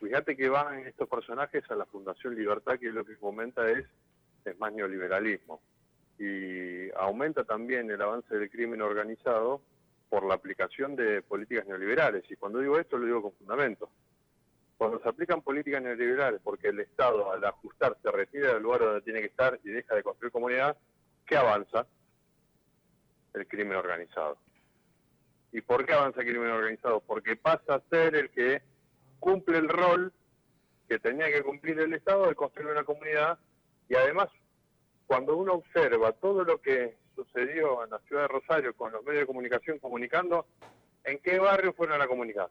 fíjate 0.00 0.36
que 0.36 0.50
van 0.50 0.86
estos 0.86 1.08
personajes 1.08 1.64
a 1.70 1.76
la 1.76 1.86
Fundación 1.86 2.34
Libertad, 2.34 2.78
que 2.78 2.90
lo 2.90 3.04
que 3.04 3.16
comenta 3.16 3.68
es, 3.70 3.86
es 4.44 4.58
más 4.58 4.72
neoliberalismo. 4.72 5.62
Y 6.20 6.90
aumenta 6.96 7.44
también 7.44 7.90
el 7.90 8.02
avance 8.02 8.36
del 8.36 8.50
crimen 8.50 8.82
organizado 8.82 9.62
por 10.10 10.26
la 10.26 10.34
aplicación 10.34 10.94
de 10.94 11.22
políticas 11.22 11.66
neoliberales. 11.66 12.30
Y 12.30 12.36
cuando 12.36 12.58
digo 12.58 12.78
esto, 12.78 12.98
lo 12.98 13.06
digo 13.06 13.22
con 13.22 13.32
fundamento. 13.32 13.88
Cuando 14.76 15.00
se 15.00 15.08
aplican 15.08 15.40
políticas 15.40 15.82
neoliberales, 15.82 16.42
porque 16.44 16.68
el 16.68 16.80
Estado 16.80 17.32
al 17.32 17.42
ajustar 17.42 17.96
se 18.02 18.10
retira 18.10 18.52
del 18.52 18.62
lugar 18.62 18.80
donde 18.80 19.00
tiene 19.00 19.20
que 19.20 19.28
estar 19.28 19.58
y 19.64 19.70
deja 19.70 19.94
de 19.94 20.02
construir 20.02 20.30
comunidad, 20.30 20.76
¿qué 21.26 21.38
avanza? 21.38 21.86
El 23.32 23.48
crimen 23.48 23.78
organizado. 23.78 24.36
¿Y 25.52 25.62
por 25.62 25.86
qué 25.86 25.94
avanza 25.94 26.20
el 26.20 26.26
crimen 26.28 26.50
organizado? 26.50 27.00
Porque 27.00 27.36
pasa 27.36 27.76
a 27.76 27.82
ser 27.88 28.14
el 28.14 28.28
que 28.28 28.60
cumple 29.20 29.56
el 29.56 29.70
rol 29.70 30.12
que 30.86 30.98
tenía 30.98 31.32
que 31.32 31.42
cumplir 31.42 31.78
el 31.78 31.94
Estado 31.94 32.26
de 32.26 32.34
construir 32.34 32.70
una 32.70 32.84
comunidad 32.84 33.38
y 33.88 33.94
además 33.94 34.28
cuando 35.10 35.36
uno 35.36 35.54
observa 35.54 36.12
todo 36.12 36.44
lo 36.44 36.60
que 36.60 36.96
sucedió 37.16 37.82
en 37.82 37.90
la 37.90 37.98
ciudad 37.98 38.22
de 38.22 38.28
Rosario 38.28 38.76
con 38.76 38.92
los 38.92 39.02
medios 39.02 39.22
de 39.22 39.26
comunicación 39.26 39.80
comunicando, 39.80 40.46
¿en 41.02 41.18
qué 41.18 41.40
barrio 41.40 41.72
fueron 41.72 42.00
a 42.00 42.06
comunicar? 42.06 42.48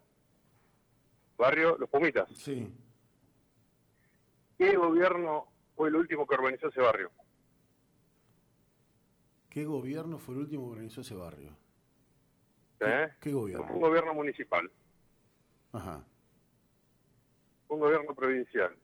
barrio 1.38 1.78
Los 1.78 1.90
Pumitas. 1.90 2.28
Sí. 2.36 2.70
¿Qué 4.58 4.76
gobierno 4.76 5.48
fue 5.78 5.88
el 5.88 5.96
último 5.96 6.28
que 6.28 6.36
organizó 6.36 6.68
ese 6.68 6.82
barrio? 6.82 7.12
¿Qué 9.50 9.64
gobierno 9.64 10.20
fue 10.20 10.36
el 10.36 10.42
último 10.42 10.66
que 10.66 10.72
organizó 10.72 11.00
ese 11.00 11.16
barrio? 11.16 11.56
¿Eh? 12.82 13.08
¿Qué 13.22 13.32
gobierno? 13.32 13.72
Un 13.72 13.80
gobierno 13.80 14.14
municipal. 14.14 14.70
Ajá. 15.72 16.04
Un 17.70 17.80
gobierno 17.80 18.14
provincial. 18.14 18.76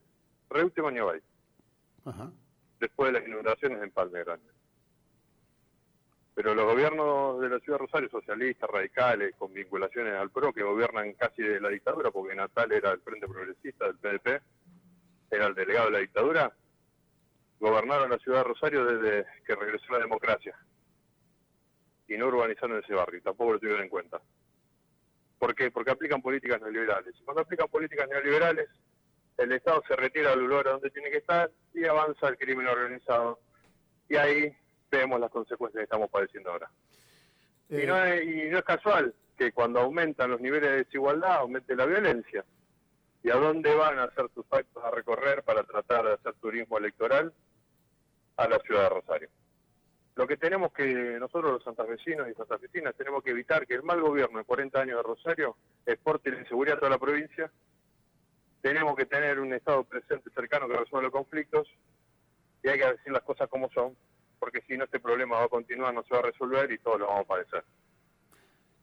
Reute 0.48 0.80
Mañabay. 0.80 1.20
Ajá. 2.06 2.32
Después 2.78 3.12
de 3.12 3.20
las 3.20 3.28
inundaciones 3.28 3.82
en 3.82 3.90
Palme. 3.90 4.24
Pero 6.34 6.54
los 6.54 6.66
gobiernos 6.66 7.40
de 7.40 7.48
la 7.48 7.58
ciudad 7.60 7.78
de 7.78 7.86
Rosario, 7.86 8.10
socialistas, 8.10 8.68
radicales, 8.68 9.34
con 9.38 9.54
vinculaciones 9.54 10.14
al 10.14 10.30
PRO, 10.30 10.52
que 10.52 10.62
gobiernan 10.62 11.14
casi 11.14 11.42
de 11.42 11.60
la 11.60 11.70
dictadura, 11.70 12.10
porque 12.10 12.34
Natal 12.34 12.70
era 12.72 12.90
el 12.92 13.00
Frente 13.00 13.26
Progresista 13.26 13.86
del 13.86 13.96
PDP, 13.96 14.42
era 15.30 15.46
el 15.46 15.54
delegado 15.54 15.86
de 15.86 15.92
la 15.92 15.98
dictadura, 16.00 16.52
gobernaron 17.58 18.10
la 18.10 18.18
ciudad 18.18 18.38
de 18.38 18.44
Rosario 18.44 18.84
desde 18.84 19.26
que 19.46 19.54
regresó 19.54 19.92
la 19.92 20.00
democracia. 20.00 20.54
Y 22.06 22.18
no 22.18 22.26
urbanizaron 22.26 22.78
ese 22.78 22.92
barrio, 22.92 23.22
tampoco 23.22 23.54
lo 23.54 23.58
tuvieron 23.58 23.84
en 23.84 23.88
cuenta. 23.88 24.20
¿Por 25.38 25.54
qué? 25.54 25.70
Porque 25.70 25.90
aplican 25.90 26.20
políticas 26.20 26.60
neoliberales. 26.60 27.14
Y 27.18 27.24
cuando 27.24 27.42
aplican 27.42 27.68
políticas 27.68 28.08
neoliberales, 28.08 28.68
el 29.38 29.52
Estado 29.52 29.82
se 29.86 29.96
retira 29.96 30.30
del 30.30 30.46
lugar 30.46 30.64
donde 30.64 30.90
tiene 30.90 31.10
que 31.10 31.18
estar 31.18 31.50
y 31.74 31.84
avanza 31.84 32.28
el 32.28 32.38
crimen 32.38 32.66
organizado. 32.66 33.40
Y 34.08 34.16
ahí 34.16 34.56
vemos 34.90 35.20
las 35.20 35.30
consecuencias 35.30 35.80
que 35.80 35.84
estamos 35.84 36.10
padeciendo 36.10 36.50
ahora. 36.50 36.70
Y, 37.68 37.86
no 37.86 38.04
Eh, 38.04 38.18
es, 38.18 38.46
y 38.46 38.50
no 38.50 38.58
es 38.58 38.64
casual 38.64 39.14
que 39.36 39.52
cuando 39.52 39.80
aumentan 39.80 40.30
los 40.30 40.40
niveles 40.40 40.70
de 40.70 40.76
desigualdad, 40.84 41.36
aumente 41.36 41.76
la 41.76 41.86
violencia. 41.86 42.44
¿Y 43.22 43.30
a 43.30 43.36
dónde 43.36 43.74
van 43.74 43.98
a 43.98 44.04
hacer 44.04 44.28
sus 44.34 44.46
actos 44.50 44.82
a 44.84 44.90
recorrer 44.90 45.42
para 45.42 45.64
tratar 45.64 46.06
de 46.06 46.12
hacer 46.14 46.34
turismo 46.34 46.78
electoral? 46.78 47.32
A 48.36 48.48
la 48.48 48.58
ciudad 48.60 48.82
de 48.82 48.88
Rosario. 48.90 49.28
Lo 50.14 50.26
que 50.26 50.36
tenemos 50.36 50.72
que, 50.72 51.18
nosotros 51.18 51.52
los 51.52 51.64
santafesinos 51.64 52.28
y 52.28 52.34
santafesinas, 52.34 52.94
tenemos 52.94 53.22
que 53.22 53.30
evitar 53.30 53.66
que 53.66 53.74
el 53.74 53.82
mal 53.82 54.00
gobierno 54.00 54.38
de 54.38 54.44
40 54.44 54.80
años 54.80 54.96
de 54.96 55.02
Rosario 55.02 55.56
exporte 55.84 56.30
la 56.30 56.40
inseguridad 56.40 56.76
a 56.76 56.80
toda 56.80 56.90
la 56.90 56.98
provincia. 56.98 57.50
Tenemos 58.62 58.96
que 58.96 59.06
tener 59.06 59.38
un 59.38 59.52
Estado 59.52 59.84
presente 59.84 60.30
cercano 60.30 60.68
que 60.68 60.76
resuelva 60.76 61.08
los 61.08 61.12
conflictos 61.12 61.68
y 62.62 62.68
hay 62.68 62.78
que 62.78 62.86
decir 62.86 63.12
las 63.12 63.22
cosas 63.22 63.48
como 63.48 63.70
son, 63.70 63.96
porque 64.38 64.62
si 64.66 64.76
no 64.76 64.84
este 64.84 64.98
problema 64.98 65.36
va 65.36 65.44
a 65.44 65.48
continuar, 65.48 65.94
no 65.94 66.02
se 66.02 66.14
va 66.14 66.20
a 66.20 66.22
resolver 66.22 66.70
y 66.72 66.78
todos 66.78 67.00
lo 67.00 67.06
vamos 67.06 67.24
a 67.24 67.28
padecer. 67.28 67.64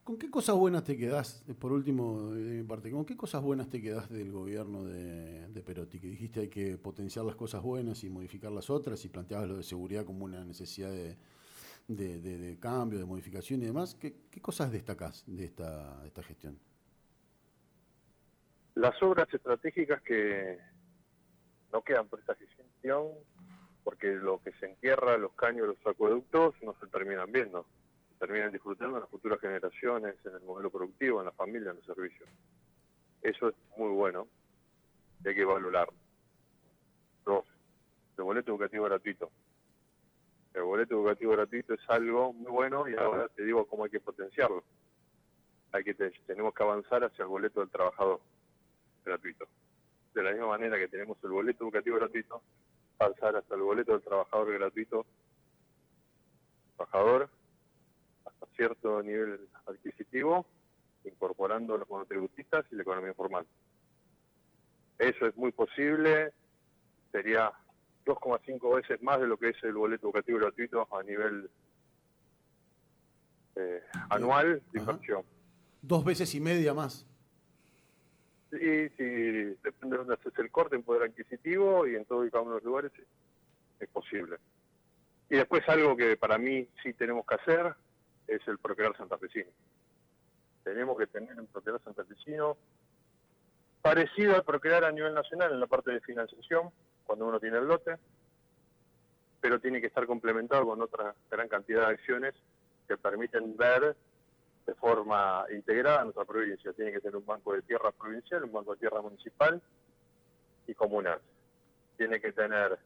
¿Con 0.04 0.18
qué 0.18 0.30
cosas 0.30 0.54
buenas 0.54 0.84
te 0.84 0.98
quedás, 0.98 1.42
por 1.58 1.72
último, 1.72 2.32
de 2.32 2.42
mi 2.42 2.62
parte, 2.62 2.90
con 2.90 3.06
qué 3.06 3.16
cosas 3.16 3.42
buenas 3.42 3.70
te 3.70 3.80
quedás 3.80 4.10
del 4.10 4.30
gobierno 4.32 4.84
de, 4.84 5.62
Perotti? 5.64 5.98
Que 5.98 6.08
dijiste 6.08 6.40
hay 6.40 6.48
que 6.48 6.76
potenciar 6.76 7.24
las 7.24 7.36
cosas 7.36 7.62
buenas 7.62 8.04
y 8.04 8.10
modificar 8.10 8.52
las 8.52 8.68
otras 8.68 9.02
y 9.06 9.08
planteabas 9.08 9.48
lo 9.48 9.56
de 9.56 9.62
seguridad 9.62 10.04
como 10.04 10.26
una 10.26 10.44
necesidad 10.44 10.90
de, 11.88 12.58
cambio, 12.60 12.98
de 12.98 13.06
modificación 13.06 13.62
y 13.62 13.64
demás. 13.64 13.94
¿Qué, 13.94 14.14
cosas 14.42 14.70
destacás 14.70 15.24
de 15.26 15.44
esta, 15.44 16.02
de 16.02 16.08
esta 16.08 16.22
gestión? 16.22 16.58
Las 18.74 19.00
obras 19.02 19.32
estratégicas 19.32 20.02
que 20.02 20.58
no 21.72 21.82
quedan 21.82 22.08
por 22.08 22.20
esta 22.20 22.34
gestión, 22.34 23.08
porque 23.84 24.14
lo 24.14 24.40
que 24.40 24.52
se 24.52 24.66
entierra, 24.66 25.16
los 25.18 25.32
caños, 25.34 25.68
los 25.68 25.86
acueductos, 25.86 26.54
no 26.62 26.74
se 26.80 26.86
terminan 26.88 27.30
viendo. 27.30 27.66
Se 28.10 28.18
terminan 28.26 28.52
disfrutando 28.52 28.96
en 28.96 29.02
las 29.02 29.10
futuras 29.10 29.40
generaciones, 29.40 30.16
en 30.24 30.34
el 30.34 30.42
modelo 30.42 30.70
productivo, 30.70 31.20
en 31.20 31.26
la 31.26 31.32
familia, 31.32 31.70
en 31.70 31.76
los 31.76 31.84
servicios. 31.86 32.28
Eso 33.22 33.48
es 33.48 33.54
muy 33.76 33.90
bueno 33.90 34.26
y 35.24 35.28
hay 35.28 35.34
que 35.34 35.44
valorarlo. 35.44 35.94
Dos, 37.24 37.44
el 38.18 38.24
boleto 38.24 38.52
educativo 38.52 38.84
gratuito. 38.84 39.30
El 40.52 40.62
boleto 40.62 40.94
educativo 40.94 41.32
gratuito 41.32 41.74
es 41.74 41.80
algo 41.88 42.32
muy 42.32 42.50
bueno 42.50 42.88
y 42.88 42.94
ahora 42.94 43.28
te 43.28 43.44
digo 43.44 43.66
cómo 43.66 43.84
hay 43.84 43.90
que 43.90 44.00
potenciarlo. 44.00 44.62
Hay 45.72 45.82
que 45.84 45.94
te- 45.94 46.10
tenemos 46.26 46.54
que 46.54 46.62
avanzar 46.62 47.02
hacia 47.04 47.22
el 47.22 47.28
boleto 47.28 47.60
del 47.60 47.70
trabajador 47.70 48.20
gratuito. 49.04 49.46
De 50.14 50.22
la 50.22 50.30
misma 50.30 50.48
manera 50.48 50.78
que 50.78 50.88
tenemos 50.88 51.18
el 51.22 51.30
boleto 51.30 51.64
educativo 51.64 51.96
gratuito, 51.96 52.42
pasar 52.96 53.36
hasta 53.36 53.54
el 53.54 53.62
boleto 53.62 53.92
del 53.92 54.02
trabajador 54.02 54.52
gratuito, 54.52 55.06
trabajador 56.76 57.28
hasta 58.24 58.46
cierto 58.56 59.02
nivel 59.02 59.48
adquisitivo, 59.66 60.46
incorporando 61.04 61.76
los 61.76 61.88
monotributistas 61.88 62.64
y 62.70 62.76
la 62.76 62.82
economía 62.82 63.10
informal. 63.10 63.46
Eso 64.98 65.26
es 65.26 65.36
muy 65.36 65.52
posible, 65.52 66.32
sería 67.10 67.52
2,5 68.06 68.76
veces 68.76 69.02
más 69.02 69.20
de 69.20 69.26
lo 69.26 69.36
que 69.36 69.50
es 69.50 69.56
el 69.64 69.74
boleto 69.74 70.06
educativo 70.06 70.38
gratuito 70.38 70.88
a 70.94 71.02
nivel 71.02 71.50
eh, 73.56 73.82
anual 74.10 74.62
de 74.72 74.78
inversión. 74.78 75.24
Dos 75.82 76.04
veces 76.04 76.34
y 76.34 76.40
media 76.40 76.74
más. 76.74 77.06
Sí, 78.58 78.88
sí, 78.90 79.04
depende 79.64 79.96
de 79.96 79.98
dónde 79.98 80.14
haces 80.14 80.32
el 80.38 80.50
corte 80.50 80.76
en 80.76 80.84
poder 80.84 81.10
adquisitivo 81.10 81.86
y 81.86 81.96
en 81.96 82.04
todos 82.04 82.26
y 82.26 82.30
cada 82.30 82.42
uno 82.42 82.52
de 82.52 82.56
los 82.58 82.64
lugares 82.64 82.92
es 83.80 83.88
posible. 83.88 84.36
Y 85.28 85.36
después 85.36 85.68
algo 85.68 85.96
que 85.96 86.16
para 86.16 86.38
mí 86.38 86.68
sí 86.82 86.92
tenemos 86.92 87.26
que 87.26 87.34
hacer 87.34 87.74
es 88.28 88.46
el 88.46 88.58
procrear 88.58 88.96
santafesino. 88.96 89.50
Tenemos 90.62 90.96
que 90.96 91.08
tener 91.08 91.38
un 91.40 91.46
procrear 91.46 91.80
santafesino 91.82 92.56
parecido 93.82 94.36
al 94.36 94.44
procrear 94.44 94.84
a 94.84 94.92
nivel 94.92 95.14
nacional 95.14 95.52
en 95.52 95.60
la 95.60 95.66
parte 95.66 95.90
de 95.90 96.00
financiación, 96.00 96.70
cuando 97.04 97.26
uno 97.26 97.40
tiene 97.40 97.58
el 97.58 97.66
lote, 97.66 97.96
pero 99.40 99.58
tiene 99.58 99.80
que 99.80 99.88
estar 99.88 100.06
complementado 100.06 100.64
con 100.64 100.80
otra 100.80 101.14
gran 101.30 101.48
cantidad 101.48 101.88
de 101.88 101.94
acciones 101.94 102.34
que 102.86 102.96
permiten 102.96 103.56
ver 103.56 103.96
de 104.66 104.74
forma 104.74 105.44
integrada 105.52 106.00
a 106.00 106.04
nuestra 106.04 106.24
provincia. 106.24 106.72
Tiene 106.72 106.92
que 106.92 107.00
tener 107.00 107.16
un 107.16 107.26
banco 107.26 107.52
de 107.52 107.62
tierra 107.62 107.92
provincial, 107.92 108.44
un 108.44 108.52
banco 108.52 108.72
de 108.72 108.80
tierra 108.80 109.02
municipal 109.02 109.60
y 110.66 110.74
comunal. 110.74 111.20
Tiene 111.96 112.20
que 112.20 112.32
tener 112.32 112.78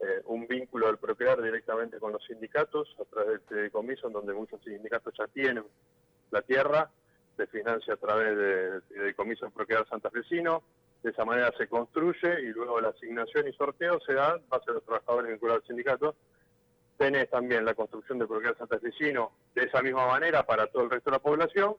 eh, 0.00 0.22
un 0.26 0.46
vínculo 0.46 0.86
del 0.86 0.98
procrear 0.98 1.40
directamente 1.40 1.98
con 1.98 2.12
los 2.12 2.24
sindicatos 2.24 2.94
a 3.00 3.04
través 3.04 3.28
del 3.28 3.40
fideicomiso, 3.48 4.08
en 4.08 4.12
donde 4.12 4.34
muchos 4.34 4.62
sindicatos 4.62 5.14
ya 5.16 5.26
tienen 5.28 5.64
la 6.30 6.42
tierra, 6.42 6.90
se 7.36 7.46
financia 7.46 7.94
a 7.94 7.96
través 7.96 8.36
del 8.36 8.82
fideicomiso 8.82 9.50
procrear 9.50 9.88
santafesino, 9.88 10.62
de 11.02 11.10
esa 11.10 11.24
manera 11.24 11.52
se 11.56 11.68
construye 11.68 12.40
y 12.42 12.46
luego 12.48 12.80
la 12.80 12.88
asignación 12.88 13.46
y 13.48 13.52
sorteo 13.52 14.00
se 14.00 14.14
da 14.14 14.40
base 14.48 14.70
a 14.70 14.74
los 14.74 14.84
trabajadores 14.84 15.30
vinculados 15.30 15.62
al 15.62 15.66
sindicato 15.68 16.16
tenés 16.96 17.28
también 17.30 17.64
la 17.64 17.74
construcción 17.74 18.18
de 18.18 18.26
Procrear 18.26 18.56
santafesino 18.56 19.32
de 19.54 19.64
esa 19.64 19.82
misma 19.82 20.06
manera 20.06 20.44
para 20.44 20.66
todo 20.66 20.84
el 20.84 20.90
resto 20.90 21.10
de 21.10 21.16
la 21.16 21.22
población 21.22 21.76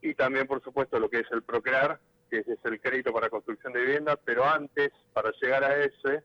y 0.00 0.14
también, 0.14 0.46
por 0.46 0.62
supuesto, 0.62 0.98
lo 0.98 1.08
que 1.08 1.20
es 1.20 1.26
el 1.32 1.42
Procrear, 1.42 1.98
que 2.30 2.38
es 2.38 2.46
el 2.64 2.80
crédito 2.80 3.12
para 3.12 3.30
construcción 3.30 3.72
de 3.72 3.80
vivienda, 3.80 4.16
pero 4.16 4.44
antes, 4.44 4.90
para 5.12 5.32
llegar 5.40 5.64
a 5.64 5.76
ese, 5.76 6.22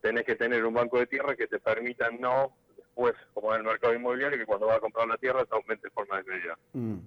tenés 0.00 0.24
que 0.24 0.36
tener 0.36 0.64
un 0.64 0.74
banco 0.74 0.98
de 0.98 1.06
tierra 1.06 1.36
que 1.36 1.46
te 1.46 1.58
permita 1.58 2.10
no, 2.10 2.54
después, 2.76 3.14
como 3.32 3.54
en 3.54 3.60
el 3.60 3.66
mercado 3.66 3.94
inmobiliario, 3.94 4.38
que 4.38 4.46
cuando 4.46 4.66
vas 4.66 4.76
a 4.76 4.80
comprar 4.80 5.08
la 5.08 5.16
tierra 5.16 5.44
te 5.44 5.54
aumente 5.54 5.88
de 5.88 5.90
forma 5.90 6.18
desmedida. 6.18 6.58
Mm. 6.72 6.98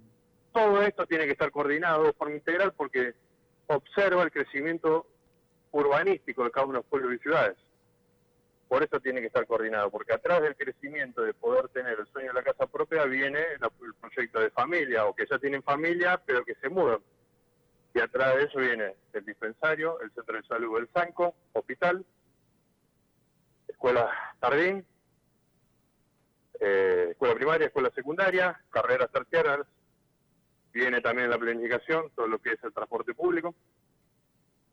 Todo 0.53 0.81
esto 0.81 1.05
tiene 1.05 1.25
que 1.25 1.31
estar 1.31 1.51
coordinado 1.51 2.05
de 2.05 2.13
forma 2.13 2.36
integral 2.36 2.74
porque 2.75 3.13
observa 3.67 4.24
el 4.24 4.31
crecimiento 4.31 5.08
urbanístico 5.72 6.43
de 6.43 6.51
cada 6.51 6.65
uno 6.65 6.74
de 6.74 6.79
los 6.79 6.86
pueblos 6.88 7.13
y 7.13 7.20
ciudades. 7.20 7.58
Por 8.71 8.83
eso 8.83 9.01
tiene 9.01 9.19
que 9.19 9.27
estar 9.27 9.45
coordinado, 9.47 9.91
porque 9.91 10.13
atrás 10.13 10.41
del 10.41 10.55
crecimiento 10.55 11.23
de 11.23 11.33
poder 11.33 11.67
tener 11.67 11.99
el 11.99 12.07
sueño 12.07 12.29
de 12.29 12.35
la 12.35 12.41
casa 12.41 12.67
propia 12.67 13.03
viene 13.03 13.37
el 13.37 13.93
proyecto 13.99 14.39
de 14.39 14.49
familia, 14.49 15.07
o 15.07 15.13
que 15.13 15.25
ya 15.29 15.37
tienen 15.39 15.61
familia, 15.61 16.21
pero 16.25 16.45
que 16.45 16.55
se 16.55 16.69
mudan. 16.69 16.99
Y 17.93 17.99
atrás 17.99 18.33
de 18.37 18.43
eso 18.43 18.59
viene 18.59 18.95
el 19.11 19.25
dispensario, 19.25 19.99
el 19.99 20.09
centro 20.13 20.37
de 20.37 20.47
salud 20.47 20.79
del 20.79 20.87
Sanco, 20.93 21.35
hospital, 21.51 22.05
escuela 23.67 24.09
jardín, 24.39 24.85
eh, 26.61 27.07
escuela 27.11 27.35
primaria, 27.35 27.67
escuela 27.67 27.91
secundaria, 27.93 28.57
carreras 28.69 29.11
terciarias, 29.11 29.67
viene 30.71 31.01
también 31.01 31.29
la 31.29 31.37
planificación, 31.37 32.09
todo 32.15 32.25
lo 32.25 32.39
que 32.39 32.53
es 32.53 32.63
el 32.63 32.71
transporte 32.71 33.13
público, 33.13 33.53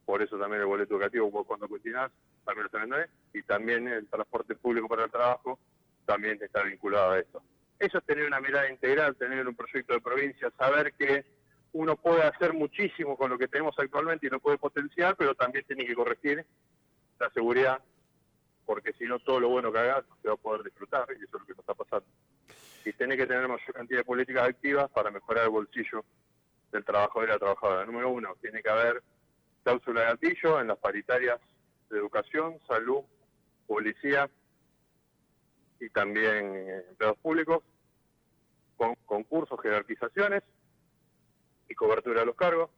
por 0.08 0.22
eso 0.22 0.38
también 0.38 0.62
el 0.62 0.66
boleto 0.66 0.94
educativo 0.94 1.44
cuando 1.44 1.68
continuas 1.68 2.10
también 2.42 2.66
lo 2.72 2.78
viendo 2.78 2.96
y 3.34 3.42
también 3.42 3.88
el 3.88 4.08
transporte 4.08 4.54
público 4.54 4.88
para 4.88 5.04
el 5.04 5.10
trabajo 5.10 5.58
también 6.06 6.42
está 6.42 6.62
vinculado 6.62 7.10
a 7.10 7.18
esto. 7.18 7.42
Eso 7.78 7.98
es 7.98 8.04
tener 8.04 8.26
una 8.26 8.40
mirada 8.40 8.70
integral, 8.70 9.16
tener 9.16 9.46
un 9.46 9.54
proyecto 9.54 9.92
de 9.92 10.00
provincia, 10.00 10.50
saber 10.56 10.94
que 10.94 11.26
uno 11.74 11.94
puede 11.94 12.22
hacer 12.22 12.54
muchísimo 12.54 13.18
con 13.18 13.28
lo 13.28 13.36
que 13.36 13.48
tenemos 13.48 13.78
actualmente 13.78 14.26
y 14.26 14.30
no 14.30 14.40
puede 14.40 14.56
potenciar, 14.56 15.14
pero 15.14 15.34
también 15.34 15.66
tiene 15.66 15.84
que 15.84 15.94
corregir 15.94 16.42
la 17.20 17.28
seguridad, 17.28 17.78
porque 18.64 18.94
si 18.94 19.04
no 19.04 19.18
todo 19.18 19.40
lo 19.40 19.50
bueno 19.50 19.70
que 19.70 19.78
hagas 19.78 20.08
no 20.08 20.16
se 20.22 20.28
va 20.28 20.34
a 20.34 20.38
poder 20.38 20.62
disfrutar, 20.62 21.06
y 21.10 21.22
eso 21.22 21.36
es 21.36 21.40
lo 21.40 21.44
que 21.44 21.52
nos 21.52 21.60
está 21.60 21.74
pasando. 21.74 22.06
Y 22.82 22.94
tiene 22.94 23.14
que 23.14 23.26
tener 23.26 23.46
mayor 23.46 23.74
cantidad 23.74 23.98
de 23.98 24.04
políticas 24.06 24.48
activas 24.48 24.90
para 24.90 25.10
mejorar 25.10 25.44
el 25.44 25.50
bolsillo 25.50 26.02
del 26.72 26.82
trabajador 26.82 27.28
y 27.28 27.32
la 27.32 27.38
trabajadora. 27.38 27.84
Número 27.84 28.08
uno, 28.08 28.34
tiene 28.40 28.62
que 28.62 28.70
haber 28.70 29.02
cláusula 29.68 30.00
de 30.00 30.06
gatillo 30.06 30.60
en 30.60 30.68
las 30.68 30.78
paritarias 30.78 31.38
de 31.90 31.98
educación, 31.98 32.58
salud, 32.66 33.02
policía 33.66 34.30
y 35.78 35.90
también 35.90 36.54
eh, 36.56 36.84
empleados 36.88 37.18
públicos, 37.18 37.62
con 38.78 38.94
concursos, 39.04 39.60
jerarquizaciones 39.60 40.42
y 41.68 41.74
cobertura 41.74 42.20
de 42.20 42.26
los 42.26 42.34
cargos. 42.34 42.70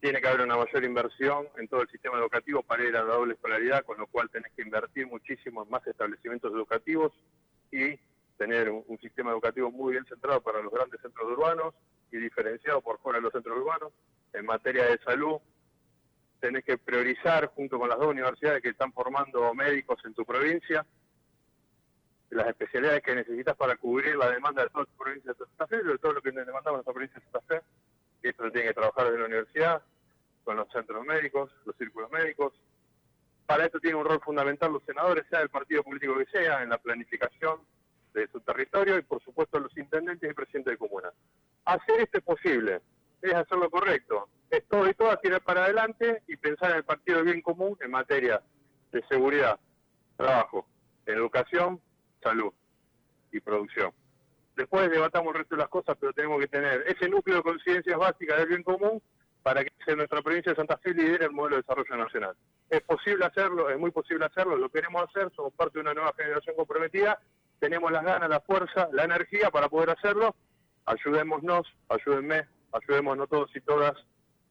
Tiene 0.00 0.22
que 0.22 0.28
haber 0.28 0.40
una 0.40 0.56
mayor 0.56 0.84
inversión 0.84 1.48
en 1.58 1.68
todo 1.68 1.82
el 1.82 1.90
sistema 1.90 2.16
educativo 2.16 2.62
para 2.62 2.82
ir 2.82 2.96
a 2.96 3.04
la 3.04 3.12
doble 3.12 3.34
escolaridad, 3.34 3.84
con 3.84 3.98
lo 3.98 4.06
cual 4.06 4.30
tenés 4.30 4.50
que 4.56 4.62
invertir 4.62 5.06
muchísimo 5.06 5.64
en 5.64 5.68
más 5.68 5.86
establecimientos 5.86 6.50
educativos 6.54 7.12
y 7.70 7.98
tener 8.38 8.70
un 8.70 8.98
sistema 9.02 9.32
educativo 9.32 9.70
muy 9.70 9.92
bien 9.92 10.06
centrado 10.06 10.40
para 10.40 10.62
los 10.62 10.72
grandes 10.72 10.98
centros 11.02 11.28
urbanos 11.28 11.74
y 12.10 12.16
diferenciado 12.16 12.80
por 12.80 12.98
fuera 13.00 13.18
de 13.18 13.24
los 13.24 13.32
centros 13.32 13.58
urbanos. 13.58 13.92
En 14.32 14.46
materia 14.46 14.84
de 14.84 14.96
salud, 15.04 15.40
tenés 16.40 16.64
que 16.64 16.78
priorizar 16.78 17.46
junto 17.48 17.78
con 17.78 17.88
las 17.88 17.98
dos 17.98 18.08
universidades 18.08 18.62
que 18.62 18.70
están 18.70 18.92
formando 18.92 19.52
médicos 19.54 19.98
en 20.04 20.14
tu 20.14 20.24
provincia, 20.24 20.84
las 22.30 22.48
especialidades 22.48 23.02
que 23.02 23.14
necesitas 23.14 23.56
para 23.56 23.76
cubrir 23.76 24.16
la 24.16 24.30
demanda 24.30 24.62
de 24.62 24.70
toda 24.70 24.84
tu 24.84 24.96
provincia 24.96 25.32
de 25.32 25.38
Santa 25.38 25.66
Fe, 25.66 25.82
de 25.82 25.98
todo 25.98 26.12
lo 26.14 26.22
que 26.22 26.30
demandamos 26.30 26.72
nuestra 26.72 26.92
provincia 26.92 27.18
de 27.18 27.24
Santa 27.24 27.40
Fe, 27.46 27.62
esto 28.22 28.44
lo 28.44 28.52
tiene 28.52 28.68
que 28.68 28.74
trabajar 28.74 29.04
desde 29.06 29.18
la 29.18 29.26
universidad, 29.26 29.82
con 30.44 30.56
los 30.56 30.68
centros 30.72 31.04
médicos, 31.04 31.50
los 31.64 31.76
círculos 31.76 32.10
médicos. 32.10 32.52
Para 33.46 33.66
esto 33.66 33.80
tiene 33.80 33.96
un 33.96 34.04
rol 34.04 34.20
fundamental 34.20 34.72
los 34.72 34.82
senadores, 34.84 35.24
sea 35.28 35.40
del 35.40 35.48
partido 35.48 35.82
político 35.82 36.16
que 36.16 36.26
sea, 36.26 36.62
en 36.62 36.70
la 36.70 36.78
planificación 36.78 37.60
de 38.14 38.28
su 38.28 38.40
territorio 38.40 38.98
y 38.98 39.02
por 39.02 39.22
supuesto 39.22 39.58
los 39.58 39.76
intendentes 39.76 40.30
y 40.30 40.34
presidentes 40.34 40.72
de 40.72 40.78
comunas. 40.78 41.12
Hacer 41.64 42.00
esto 42.00 42.18
es 42.18 42.24
posible, 42.24 42.80
es 43.22 43.34
hacer 43.34 43.58
lo 43.58 43.70
correcto, 43.70 44.28
es 44.50 44.66
todo 44.68 44.88
y 44.88 44.94
todo 44.94 45.16
tirar 45.18 45.42
para 45.42 45.64
adelante 45.64 46.22
y 46.26 46.36
pensar 46.36 46.72
en 46.72 46.78
el 46.78 46.84
partido 46.84 47.18
de 47.18 47.24
bien 47.24 47.40
común 47.40 47.76
en 47.80 47.90
materia 47.90 48.42
de 48.92 49.02
seguridad, 49.08 49.58
trabajo, 50.16 50.66
educación, 51.06 51.80
salud 52.22 52.52
y 53.32 53.40
producción. 53.40 53.92
Después 54.56 54.90
debatamos 54.90 55.32
el 55.32 55.40
resto 55.40 55.54
de 55.54 55.62
las 55.62 55.70
cosas, 55.70 55.96
pero 55.98 56.12
tenemos 56.12 56.40
que 56.40 56.48
tener 56.48 56.84
ese 56.86 57.08
núcleo 57.08 57.36
de 57.38 57.42
conciencias 57.42 57.96
básicas 57.96 58.38
del 58.38 58.48
bien 58.48 58.62
común 58.62 59.00
para 59.42 59.64
que 59.64 59.96
nuestra 59.96 60.20
provincia 60.20 60.52
de 60.52 60.56
Santa 60.56 60.76
Fe 60.78 60.92
lidere 60.92 61.26
el 61.26 61.30
modelo 61.30 61.56
de 61.56 61.62
desarrollo 61.62 61.96
nacional. 61.96 62.36
Es 62.68 62.82
posible 62.82 63.24
hacerlo, 63.24 63.70
es 63.70 63.78
muy 63.78 63.90
posible 63.90 64.26
hacerlo, 64.26 64.56
lo 64.56 64.68
queremos 64.68 65.02
hacer, 65.02 65.32
somos 65.34 65.54
parte 65.54 65.74
de 65.74 65.80
una 65.80 65.94
nueva 65.94 66.12
generación 66.16 66.56
comprometida, 66.56 67.18
tenemos 67.58 67.90
las 67.90 68.04
ganas, 68.04 68.28
la 68.28 68.40
fuerza, 68.40 68.88
la 68.92 69.04
energía 69.04 69.50
para 69.50 69.68
poder 69.68 69.90
hacerlo. 69.90 70.34
Ayudémonos, 70.86 71.66
ayúdenme, 71.88 72.48
ayudémonos 72.72 73.28
todos 73.28 73.54
y 73.54 73.60
todas 73.60 73.94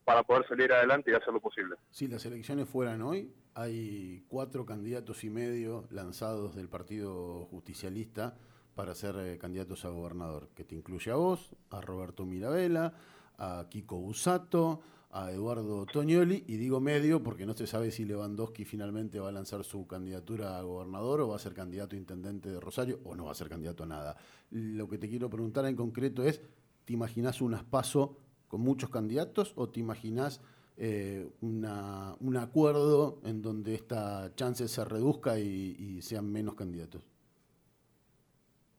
para 0.09 0.23
poder 0.23 0.43
salir 0.47 0.73
adelante 0.73 1.11
y 1.11 1.13
hacer 1.13 1.31
lo 1.31 1.39
posible. 1.39 1.75
Si 1.91 2.07
las 2.07 2.25
elecciones 2.25 2.67
fueran 2.67 3.03
hoy, 3.03 3.31
hay 3.53 4.25
cuatro 4.27 4.65
candidatos 4.65 5.23
y 5.23 5.29
medio 5.29 5.85
lanzados 5.91 6.55
del 6.55 6.67
Partido 6.67 7.45
Justicialista 7.51 8.35
para 8.73 8.95
ser 8.95 9.15
eh, 9.19 9.37
candidatos 9.37 9.85
a 9.85 9.89
gobernador, 9.89 10.49
que 10.55 10.63
te 10.63 10.73
incluye 10.73 11.11
a 11.11 11.15
vos, 11.15 11.55
a 11.69 11.79
Roberto 11.79 12.25
Mirabella, 12.25 12.91
a 13.37 13.67
Kiko 13.69 13.99
Busato, 13.99 14.81
a 15.11 15.29
Eduardo 15.29 15.85
Toñoli, 15.85 16.43
y 16.47 16.57
digo 16.57 16.79
medio 16.79 17.21
porque 17.21 17.45
no 17.45 17.53
se 17.53 17.67
sabe 17.67 17.91
si 17.91 18.03
Lewandowski 18.03 18.65
finalmente 18.65 19.19
va 19.19 19.29
a 19.29 19.31
lanzar 19.31 19.63
su 19.63 19.85
candidatura 19.85 20.57
a 20.57 20.63
gobernador 20.63 21.21
o 21.21 21.27
va 21.27 21.35
a 21.35 21.39
ser 21.39 21.53
candidato 21.53 21.95
a 21.95 21.99
intendente 21.99 22.49
de 22.49 22.59
Rosario 22.59 22.99
o 23.03 23.13
no 23.13 23.25
va 23.25 23.33
a 23.33 23.35
ser 23.35 23.47
candidato 23.47 23.83
a 23.83 23.85
nada. 23.85 24.17
Lo 24.49 24.89
que 24.89 24.97
te 24.97 25.07
quiero 25.07 25.29
preguntar 25.29 25.67
en 25.67 25.75
concreto 25.75 26.23
es, 26.23 26.41
¿te 26.83 26.93
imaginas 26.93 27.41
un 27.41 27.53
aspaso 27.53 28.17
con 28.49 28.61
muchos 28.61 28.89
candidatos 28.89 29.53
o 29.55 29.69
te 29.69 29.79
imaginas 29.79 30.41
eh, 30.81 31.29
un 31.41 32.37
acuerdo 32.37 33.19
en 33.23 33.41
donde 33.41 33.75
esta 33.75 34.33
chance 34.35 34.67
se 34.67 34.83
reduzca 34.83 35.37
y, 35.37 36.01
sean 36.01 36.31
menos 36.31 36.55
candidatos? 36.55 37.01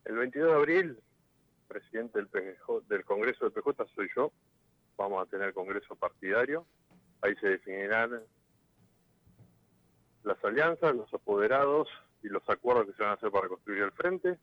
El 0.05 0.17
22 0.17 0.49
de 0.49 0.57
abril, 0.57 0.99
presidente 1.69 2.19
del, 2.19 2.29
del 2.89 3.05
Congreso 3.05 3.45
del 3.45 3.53
PJ 3.53 3.87
soy 3.95 4.09
yo. 4.17 4.33
Vamos 4.97 5.23
a 5.23 5.27
tener 5.27 5.55
Congreso 5.55 5.95
partidario. 5.95 6.67
Ahí 7.21 7.35
se 7.37 7.49
definirán 7.49 8.23
las 10.25 10.43
alianzas, 10.45 10.95
los 10.95 11.13
apoderados 11.15 11.89
y 12.23 12.29
los 12.29 12.49
acuerdos 12.49 12.87
que 12.87 12.93
se 12.95 13.03
van 13.03 13.13
a 13.13 13.15
hacer 13.15 13.31
para 13.31 13.49
construir 13.49 13.83
el 13.83 13.93
frente. 13.93 14.39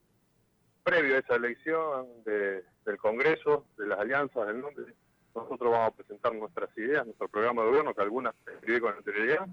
Previo 0.83 1.15
a 1.15 1.19
esa 1.19 1.35
elección 1.35 2.07
del 2.23 2.97
Congreso, 2.99 3.65
de 3.77 3.87
las 3.87 3.99
alianzas, 3.99 4.47
del 4.47 4.61
nombre, 4.61 4.93
nosotros 5.37 5.71
vamos 5.71 5.87
a 5.87 5.95
presentar 5.95 6.33
nuestras 6.35 6.69
ideas, 6.77 7.05
nuestro 7.05 7.27
programa 7.27 7.61
de 7.61 7.69
gobierno, 7.69 7.93
que 7.93 8.01
algunas 8.01 8.35
se 8.43 8.53
escribe 8.53 8.81
con 8.81 8.93
anterioridad, 8.95 9.47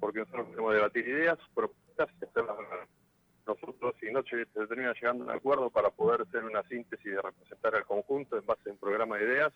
porque 0.00 0.20
nosotros 0.20 0.48
queremos 0.48 0.74
debatir 0.74 1.08
ideas, 1.08 1.38
propuestas 1.54 2.08
y 2.20 2.24
hacerlas 2.24 2.56
nosotros, 3.46 3.94
si 4.00 4.10
no 4.10 4.22
se 4.22 4.46
termina 4.46 4.94
llegando 4.94 5.24
a 5.24 5.26
un 5.26 5.32
acuerdo 5.32 5.70
para 5.70 5.90
poder 5.90 6.22
hacer 6.22 6.44
una 6.44 6.62
síntesis 6.62 7.04
de 7.04 7.20
representar 7.20 7.74
al 7.74 7.84
conjunto 7.84 8.38
en 8.38 8.46
base 8.46 8.70
a 8.70 8.72
un 8.72 8.78
programa 8.78 9.18
de 9.18 9.24
ideas, 9.24 9.52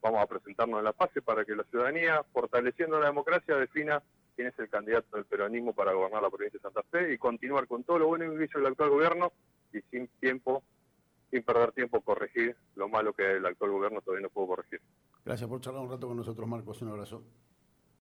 vamos 0.00 0.20
a 0.20 0.26
presentarnos 0.26 0.78
en 0.80 0.84
la 0.84 0.92
fase 0.92 1.22
para 1.22 1.44
que 1.44 1.54
la 1.54 1.62
ciudadanía, 1.64 2.22
fortaleciendo 2.32 2.98
la 2.98 3.06
democracia, 3.06 3.56
defina 3.56 4.02
quién 4.34 4.48
es 4.48 4.58
el 4.58 4.68
candidato 4.68 5.16
del 5.16 5.24
peronismo 5.24 5.72
para 5.72 5.92
gobernar 5.92 6.22
la 6.22 6.30
provincia 6.30 6.58
de 6.58 6.62
Santa 6.62 6.82
Fe 6.90 7.12
y 7.12 7.18
continuar 7.18 7.68
con 7.68 7.84
todo 7.84 8.00
lo 8.00 8.08
bueno 8.08 8.34
que 8.34 8.44
hizo 8.44 8.58
el 8.58 8.66
actual 8.66 8.90
gobierno 8.90 9.32
y 9.72 9.80
sin 9.82 10.08
tiempo 10.20 10.64
sin 11.32 11.42
perder 11.42 11.72
tiempo, 11.72 12.02
corregir 12.02 12.54
lo 12.76 12.90
malo 12.90 13.14
que 13.14 13.38
el 13.38 13.46
actual 13.46 13.70
gobierno 13.70 14.02
todavía 14.02 14.22
no 14.22 14.28
pudo 14.28 14.48
corregir. 14.48 14.82
Gracias 15.24 15.48
por 15.48 15.60
charlar 15.62 15.82
un 15.82 15.90
rato 15.90 16.06
con 16.06 16.18
nosotros, 16.18 16.46
Marcos. 16.46 16.82
Un 16.82 16.90
abrazo. 16.90 17.24